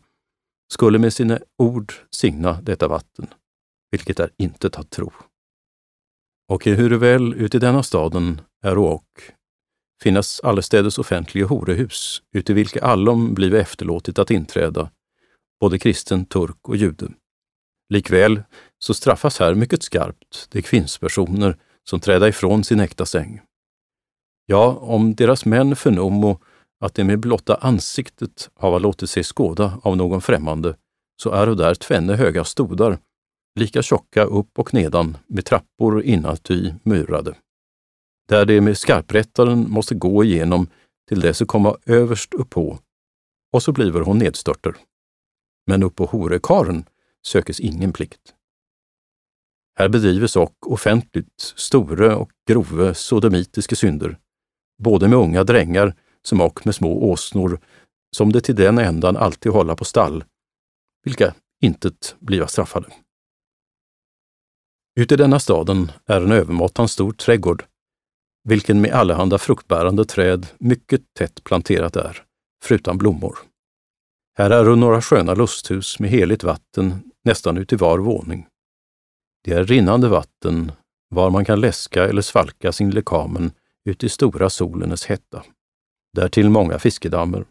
[0.72, 3.26] skulle med sina ord signa detta vatten,
[3.90, 5.12] vilket är intet att tro.
[6.48, 9.32] Och ehuruväl i denna staden är och
[10.02, 14.90] finnas allestädes offentliga horehus, uti vilka allom blive efterlåtit att inträda,
[15.60, 17.08] både kristen, turk och jude.
[17.88, 18.42] Likväl
[18.78, 23.40] så straffas här mycket skarpt de kvinnspersoner som träda ifrån sin äkta säng.
[24.46, 26.40] Ja, om deras män förnommo
[26.80, 30.76] att de med blotta ansiktet hava låtit sig skåda av någon främmande,
[31.22, 32.98] så är och där tvenne höga stodar,
[33.56, 37.34] lika tjocka upp och nedan, med trappor inuti murade.
[38.28, 40.66] Där de med skarprättaren måste gå igenom
[41.08, 42.78] till dess att komma överst uppå,
[43.52, 44.76] och så bliver hon nedstörter.
[45.66, 46.84] Men upp på horekaren
[47.26, 48.34] sökes ingen plikt.
[49.78, 54.18] Här bedrives och offentligt store och grove sodomitiska synder,
[54.82, 57.60] både med unga drängar som och med små åsnor,
[58.16, 60.24] som det till den ändan alltid hålla på stall,
[61.04, 62.86] vilka intet bliva straffade.
[64.98, 67.64] Ute denna staden är en övermåttan stor trädgård,
[68.44, 72.22] vilken med allehanda fruktbärande träd mycket tätt planterat är,
[72.64, 73.38] förutom blommor.
[74.38, 78.46] Här är några sköna lusthus med heligt vatten nästan ut i var våning.
[79.44, 80.72] Det är rinnande vatten
[81.08, 83.50] var man kan läska eller svalka sin lekamen
[83.84, 85.44] ut i stora solenes hetta.
[86.12, 87.44] Därtill många fiskedammar.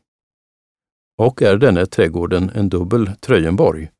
[1.17, 3.91] Och är denne trädgården en dubbel Tröjenborg,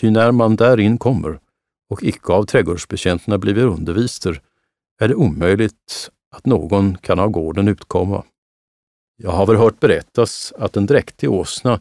[0.00, 1.41] ty när man därin kommer
[1.92, 4.40] och icke av trädgårdsbetjänterna blivit undervister,
[5.00, 8.24] är det omöjligt att någon kan av gården utkomma.
[9.16, 11.80] Jag har väl hört berättas att en dräktig åsna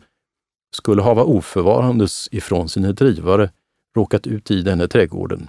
[0.75, 3.51] skulle hava oförvarandes ifrån sina drivare
[3.95, 5.47] råkat ut i denne trädgården.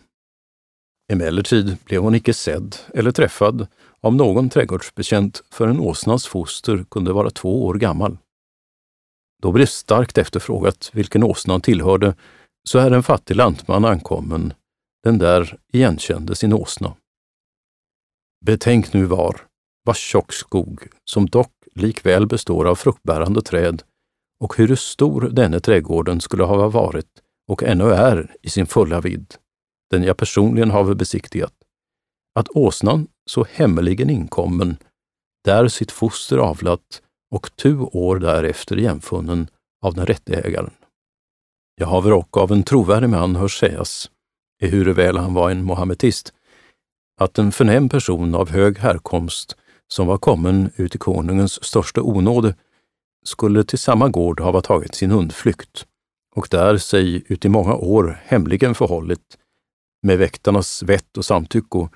[1.12, 3.66] Emellertid blev hon icke sedd eller träffad
[4.00, 8.18] av någon trädgårdsbekänt förrän åsnans foster kunde vara två år gammal.
[9.42, 12.14] Då blev starkt efterfrågat vilken åsnan tillhörde,
[12.68, 14.54] så är en fattig lantman ankommen,
[15.04, 16.96] den där igenkände sin åsna.
[18.44, 19.40] Betänk nu var,
[19.84, 23.82] vad tjock skog, som dock likväl består av fruktbärande träd,
[24.40, 29.34] och hur stor denne trädgården skulle ha varit och ännu är i sin fulla vidd,
[29.90, 31.54] den jag personligen har besiktigat,
[32.34, 34.76] att åsnan så hemligen inkommen,
[35.44, 39.48] där sitt foster avlat och tu år därefter jämfunnen
[39.82, 40.70] av den rätte ägaren.
[41.74, 44.10] Jag haver ock av en trovärdig man hörs sägas,
[44.62, 46.32] ehuruväl han var en mohammetist,
[47.20, 49.56] att en förnäm person av hög härkomst
[49.88, 52.54] som var kommen ut i konungens största onåde
[53.24, 55.86] skulle till samma gård hava tagit sin undflykt
[56.34, 59.38] och där sig uti många år hemligen förhållit
[60.02, 61.88] med väktarnas vett och samtycko,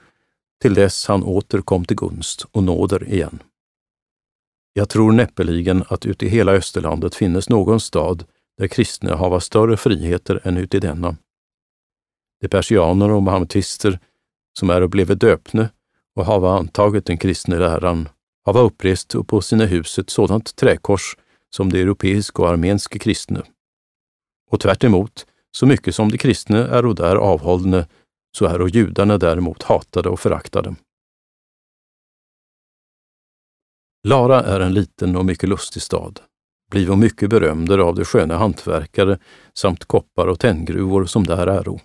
[0.63, 3.43] till dess han åter kom till gunst och nåder igen.
[4.73, 8.25] Jag tror näppeligen att ute i hela Österlandet finnes någon stad
[8.59, 11.17] där kristna hava större friheter än uti denna.
[12.41, 13.99] De persianer och mahametister
[14.59, 15.71] som är och bleve döpne
[16.15, 18.09] och hava antagit den kristne läran
[18.45, 21.17] hava upprest upp på sina hus ett sådant träkors
[21.51, 23.43] som de europeiska och armenska kristne.
[24.51, 27.87] Och tvärt emot, så mycket som de kristne är och där avhållne,
[28.37, 30.75] så är och judarna däremot hatade och föraktade.
[34.09, 36.21] Lara är en liten och mycket lustig stad,
[36.71, 39.19] blivo mycket berömder av de sköna hantverkare
[39.55, 41.81] samt koppar och tenngruvor som där äro.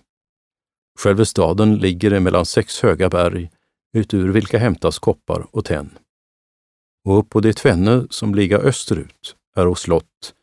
[0.98, 3.50] Själva staden ligger emellan sex höga berg,
[3.92, 5.90] utur vilka hämtas koppar och tenn.
[7.04, 10.34] Och upp på de tvenne som ligga österut är och slott,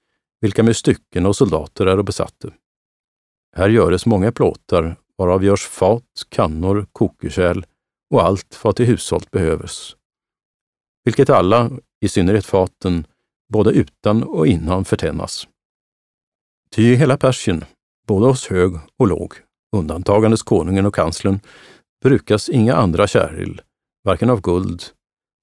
[0.42, 2.54] vilka med stycken och soldater är och besatte.
[3.56, 7.64] Här göres många plåtar, varav görs fat, kannor, kokerkärl
[8.10, 9.96] och allt vad till hushållt behövs.
[11.04, 11.72] Vilket alla,
[12.02, 13.06] i synnerhet faten,
[13.54, 15.48] både utan och innan förtännas.
[16.72, 17.66] Ty i hela Persien,
[18.08, 19.34] både hos hög och låg,
[19.76, 21.40] undantagandes konungen och kanslern,
[22.04, 23.62] brukas inga andra käril,
[24.04, 24.84] varken av guld,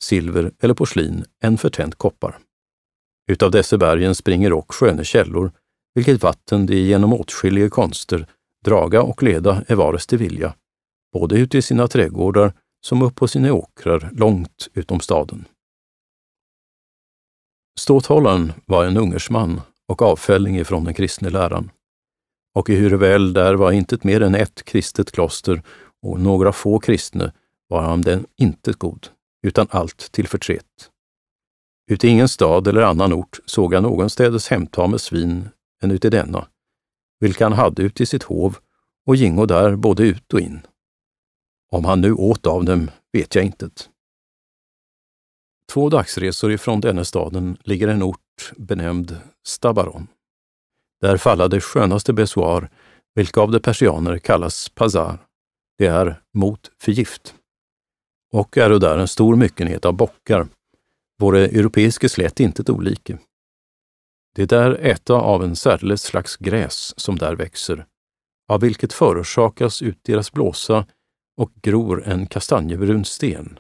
[0.05, 2.39] silver eller porslin, än förtänt koppar.
[3.31, 5.53] Utav dessa bergen springer och sköne källor,
[5.95, 8.27] vilket vatten de genom åtskilliga konster
[8.65, 10.55] draga och leda är vares till vilja,
[11.13, 12.53] både ute i sina trädgårdar
[12.87, 15.45] som upp på sina åkrar långt utom staden.
[17.81, 21.71] Ståthållaren var en ungersman och avfälling ifrån den kristne läran.
[22.55, 25.63] Och ehuruväl där var intet mer än ett kristet kloster
[26.03, 27.33] och några få kristne
[27.69, 29.07] var han den intet god,
[29.43, 30.91] utan allt till förtret.
[31.91, 35.49] Uti ingen stad eller annan ort såg jag någonstädes hämta med svin
[35.83, 36.49] än uti denna,
[37.21, 38.59] vilka han hade uti sitt hov
[39.07, 40.61] och gingo där både ut och in.
[41.73, 43.91] Om han nu åt av dem vet jag intet.
[45.73, 50.07] Två dagsresor ifrån denna staden ligger en ort benämnd Stabaron.
[51.01, 52.71] Där falla det skönaste besoar,
[53.15, 55.19] vilka av de persianer kallas pazar.
[55.79, 57.35] Det är mot förgift.
[58.33, 60.49] Och är där en stor myckenhet av bockar,
[61.19, 63.19] våra europeiska slätt inte olike.
[64.35, 67.87] Det är äta av en särdeles slags gräs som där växer,
[68.49, 70.87] av vilket förorsakas ut deras blåsa
[71.37, 73.59] och gror en kastanjebrun sten,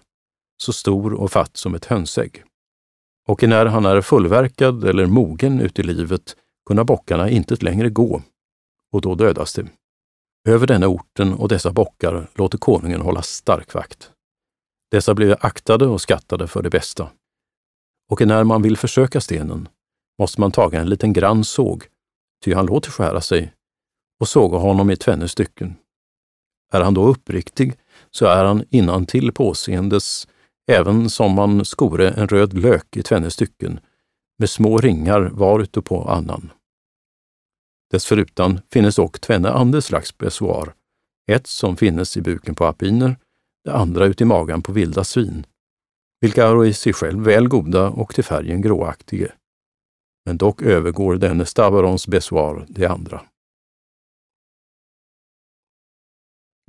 [0.56, 2.44] så stor och fatt som ett hönsägg.
[3.28, 6.36] Och när han är fullverkad eller mogen ut i livet
[6.66, 8.22] kunna bockarna inte längre gå,
[8.92, 9.68] och då dödas de.
[10.48, 14.10] Över denna orten och dessa bockar låter konungen hålla stark vakt.
[14.90, 17.10] Dessa blir aktade och skattade för det bästa.
[18.10, 19.68] Och när man vill försöka stenen
[20.18, 21.84] måste man taga en liten grann såg,
[22.44, 23.52] ty han låter skära sig,
[24.20, 25.76] och såga honom i tvenne stycken.
[26.72, 27.78] Är han då uppriktig
[28.10, 30.28] så är han innan till påseendes,
[30.66, 33.80] även som man skore en röd lök i tvenne stycken,
[34.38, 36.52] med små ringar var ute på annan.
[37.90, 40.74] Dessförutan finnes dock tvenne andra slags besoar,
[41.30, 43.16] ett som finnes i buken på apiner,
[43.64, 45.46] det andra ut i magen på vilda svin,
[46.20, 49.32] vilka är i sig själv väl goda och till färgen gråaktige.
[50.24, 53.22] Men dock övergår denne Stavarons besoar det andra.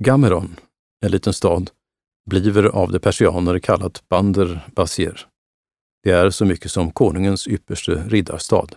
[0.04, 0.56] Gameron,
[1.00, 1.70] en liten stad,
[2.28, 5.26] bliver av de persianer kallat Bander Basir.
[6.02, 8.74] Det är så mycket som konungens ypperste riddarstad.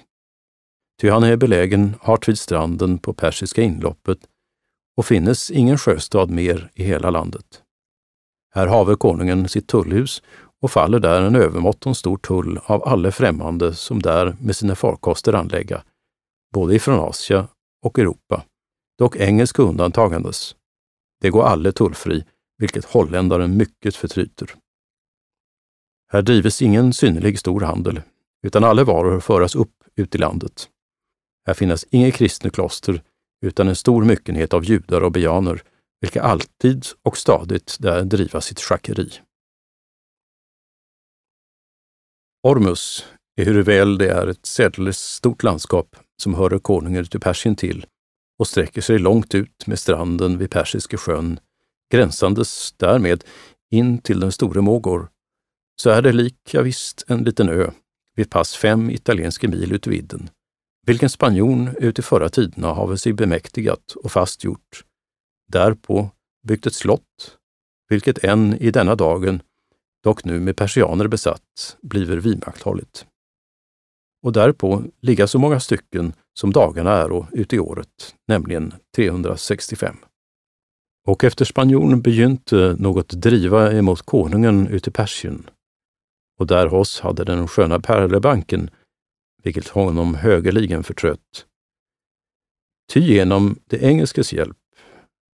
[1.01, 4.19] Ty han är belägen hart vid stranden på Persiska inloppet
[4.97, 7.61] och finnes ingen sjöstad mer i hela landet.
[8.53, 10.23] Här haver konungen sitt tullhus
[10.61, 15.33] och faller där en övermåtton stor tull av alla främmande som där med sina farkoster
[15.33, 15.83] anlägga,
[16.53, 17.47] både ifrån Asia
[17.85, 18.43] och Europa,
[18.97, 20.55] dock engelska undantagandes.
[21.21, 22.23] Det går alla tullfri,
[22.61, 24.55] vilket holländaren mycket förtryter.
[26.11, 28.01] Här drives ingen synnerlig stor handel,
[28.47, 30.69] utan alla varor föras upp ut i landet.
[31.47, 33.01] Här finnas inget kristna kloster,
[33.45, 35.63] utan en stor myckenhet av judar och bejaner,
[36.01, 39.11] vilka alltid och stadigt där driva sitt schackeri.
[42.47, 43.05] Ormus,
[43.41, 47.85] ehuruväl det är ett särdeles stort landskap som hör konungen till Persien till
[48.39, 51.39] och sträcker sig långt ut med stranden vid Persiska sjön,
[51.91, 53.23] gränsandes därmed
[53.71, 55.09] in till den store Mogor,
[55.81, 57.71] så är det lika visst en liten ö
[58.15, 60.29] vid pass fem italienska mil ut vidden,
[60.85, 64.85] vilken spanjon ut i förra tiderna have sig bemäktigat och fastgjort,
[65.51, 66.09] därpå
[66.47, 67.37] byggt ett slott,
[67.89, 69.41] vilket än i denna dagen,
[70.03, 73.05] dock nu med persianer besatt, bliver vidmakthållet.
[74.23, 79.97] Och därpå ligga så många stycken som dagarna är och ut i året, nämligen 365.
[81.07, 85.49] Och efter spanjoren begynte något driva emot konungen ut i Persien,
[86.39, 88.69] och där hos hade den sköna pärlebanken,
[89.43, 91.45] vilket honom högerligen förtrött.
[92.93, 94.57] Ty genom det engelskes hjälp,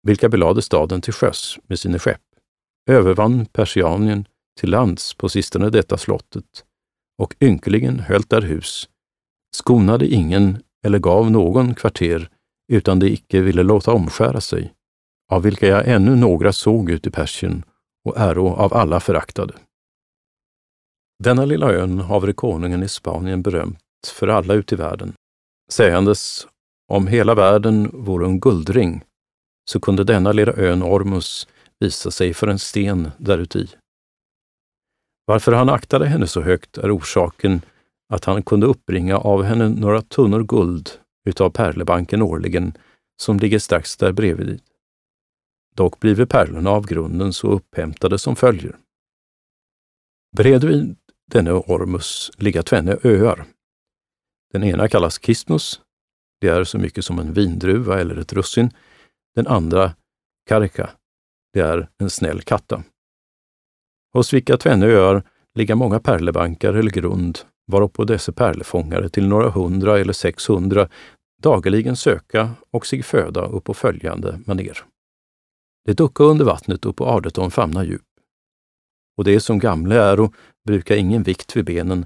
[0.04, 2.22] vilka belade staden till sjöss med sina skepp,
[2.90, 4.28] övervann Persianien
[4.60, 6.66] till lands på sistone detta slottet
[7.18, 8.90] och ynkeligen höll där hus,
[9.56, 12.30] skonade ingen eller gav någon kvarter
[12.72, 14.74] utan de icke ville låta omskära sig,
[15.32, 17.64] av vilka jag ännu några såg ut i Persien
[18.06, 19.54] och äro av alla föraktade.
[21.24, 23.80] Denna lilla ön haver konungen i Spanien berömt
[24.14, 25.14] för alla ut i världen,
[25.72, 26.48] sägandes
[26.88, 29.04] om hela världen vore en guldring,
[29.70, 31.48] så kunde denna lilla ön Ormus
[31.80, 33.68] visa sig för en sten däruti.
[35.26, 37.62] Varför han aktade henne så högt är orsaken
[38.14, 40.90] att han kunde uppbringa av henne några tunnor guld
[41.30, 42.74] utav pärlebanken årligen,
[43.22, 44.62] som ligger strax där bredvid.
[45.76, 48.76] Dock blive pärlorna av grunden så upphämtade som följer.
[50.38, 50.96] Bredvid
[51.32, 53.46] denne Ormus ligga tvenne öar.
[54.54, 55.82] Den ena kallas Kistnus.
[56.42, 58.70] det är så mycket som en vindruva eller ett russin.
[59.36, 59.96] Den andra
[60.50, 60.90] Karika,
[61.54, 62.84] det är en snäll katta.
[64.14, 65.24] Hos vilka tvenne öar
[65.56, 67.40] ligga många pärlebankar eller grund,
[67.72, 70.90] varpå dessa pärlefångare till några hundra eller sexhundra
[71.42, 74.95] dagligen söka och sig föda upp på följande maner.
[75.86, 78.02] Det ducka under vattnet och på ardeton famna djup.
[79.18, 80.34] Och det som gamla äro
[80.66, 82.06] brukar ingen vikt vid benen,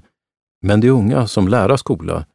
[0.62, 2.26] men de unga som lära skola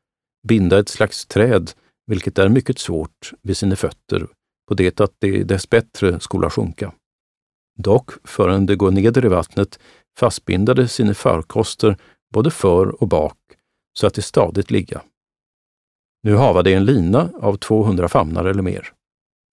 [0.48, 1.72] binda ett slags träd,
[2.08, 4.28] vilket är mycket svårt, vid sina fötter,
[4.68, 6.94] på det att de dess bättre skola sjunka.
[7.78, 9.80] Dock, förrän de går neder i vattnet,
[10.20, 11.98] fastbindade sina förkoster
[12.34, 13.38] både för och bak,
[14.00, 15.02] så att de stadigt ligga.
[16.24, 18.94] Nu hava de en lina av 200 famnar eller mer.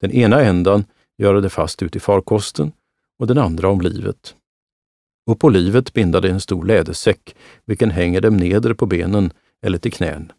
[0.00, 0.84] Den ena ändan
[1.22, 2.72] göra det fast ut i farkosten
[3.18, 4.36] och den andra om livet.
[5.26, 9.30] Och på livet binda de en stor lädersäck, vilken hänger dem neder på benen
[9.62, 10.32] eller till knän.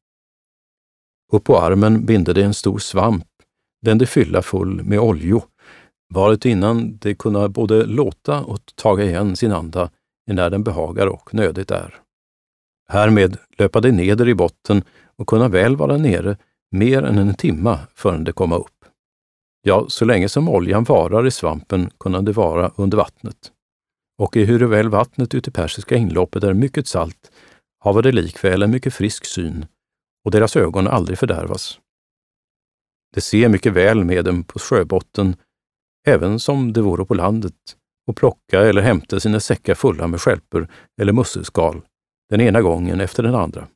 [1.32, 3.28] Och på armen binda de en stor svamp,
[3.82, 5.42] den de fylla full med oljo,
[6.10, 9.90] varet innan de kunna både låta och taga igen sin anda
[10.28, 11.96] när den behagar och nödigt är.
[12.88, 14.84] Härmed löpa de neder i botten
[15.16, 16.38] och kunna väl vara nere
[16.72, 18.83] mer än en timma förrän de komma upp.
[19.66, 23.52] Ja, så länge som oljan varar i svampen kunde det vara under vattnet.
[24.18, 27.32] Och ehuruväl vattnet ute i Persiska inloppet är mycket salt,
[27.80, 29.66] hava det likväl en mycket frisk syn,
[30.26, 31.80] och deras ögon aldrig fördärvas.
[33.14, 35.36] Det ser mycket väl med dem på sjöbotten,
[36.08, 40.68] även som det vore på landet, och plocka eller hämta sina säckar fulla med skälper
[41.02, 41.82] eller musselskal,
[42.30, 43.68] den ena gången efter den andra.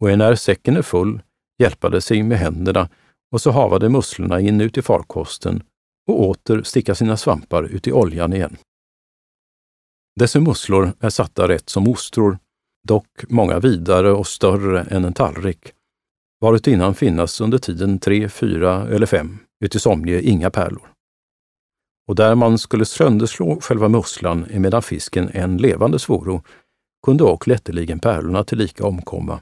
[0.00, 1.22] Och när säcken är full
[1.58, 2.88] hjälpa sig med händerna
[3.32, 5.62] och så havade musslorna in ut i farkosten
[6.08, 8.56] och åter sticka sina svampar ut i oljan igen.
[10.20, 12.38] Dessa musslor är satta rätt som ostror,
[12.88, 15.72] dock många vidare och större än en tallrik,
[16.40, 20.92] varutinnan finnas under tiden tre, fyra eller fem, uti somlige inga pärlor.
[22.08, 26.42] Och där man skulle sönderslå själva musslan emedan fisken en levande svoro,
[27.06, 29.40] kunde och lätteligen pärlorna tillika omkomma.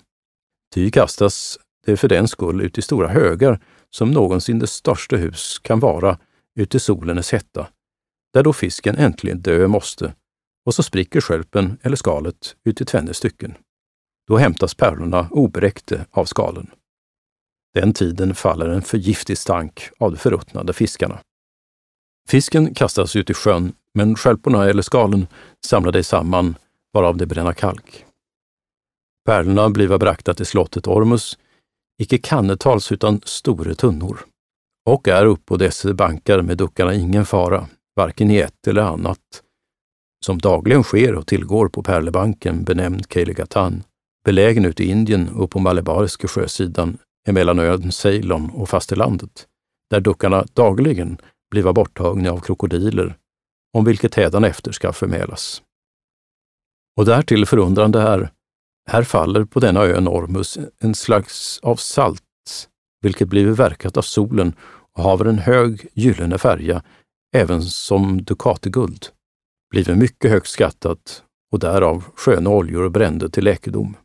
[0.74, 3.60] Ty kastas det för den skull ut i stora högar
[3.90, 6.18] som någonsin det största hus kan vara
[6.58, 7.68] uti solens hetta,
[8.32, 10.14] där då fisken äntligen dö måste,
[10.66, 13.54] och så spricker skölpen eller skalet ut i tvenne stycken.
[14.28, 16.70] Då hämtas pärlorna oberäckte av skalen.
[17.74, 21.20] Den tiden faller en förgiftig stank av de förruttnade fiskarna.
[22.28, 25.26] Fisken kastas ut i sjön, men skälporna eller skalen
[25.66, 26.54] samlar dig samman,
[26.92, 28.04] varav de bränna kalk.
[29.24, 31.38] Pärlorna bliva brakta till slottet Ormus,
[32.02, 34.20] icke kannetals utan store tunnor.
[34.86, 39.42] Och är upp på dessa bankar med duckarna ingen fara, varken i ett eller annat,
[40.26, 43.82] som dagligen sker och tillgår på Pärlebanken benämnd Keiligatan,
[44.24, 49.46] belägen ute i Indien och på Malebariska sjösidan emellan ön Ceylon och fastelandet,
[49.90, 51.18] där duckarna dagligen
[51.50, 53.16] bliva borttagna av krokodiler,
[53.78, 55.62] om vilket hädanefter ska förmälas.
[56.96, 58.30] Och därtill förundrande är,
[58.88, 62.22] här faller på denna ö Normus en slags av salt,
[63.02, 64.52] vilket blivit verkat av solen
[64.96, 66.82] och haver en hög gyllene färja,
[67.36, 69.06] även som dukateguld,
[69.70, 71.22] blivit mycket högt skattat
[71.52, 73.96] och därav sköna oljor brände till läkedom.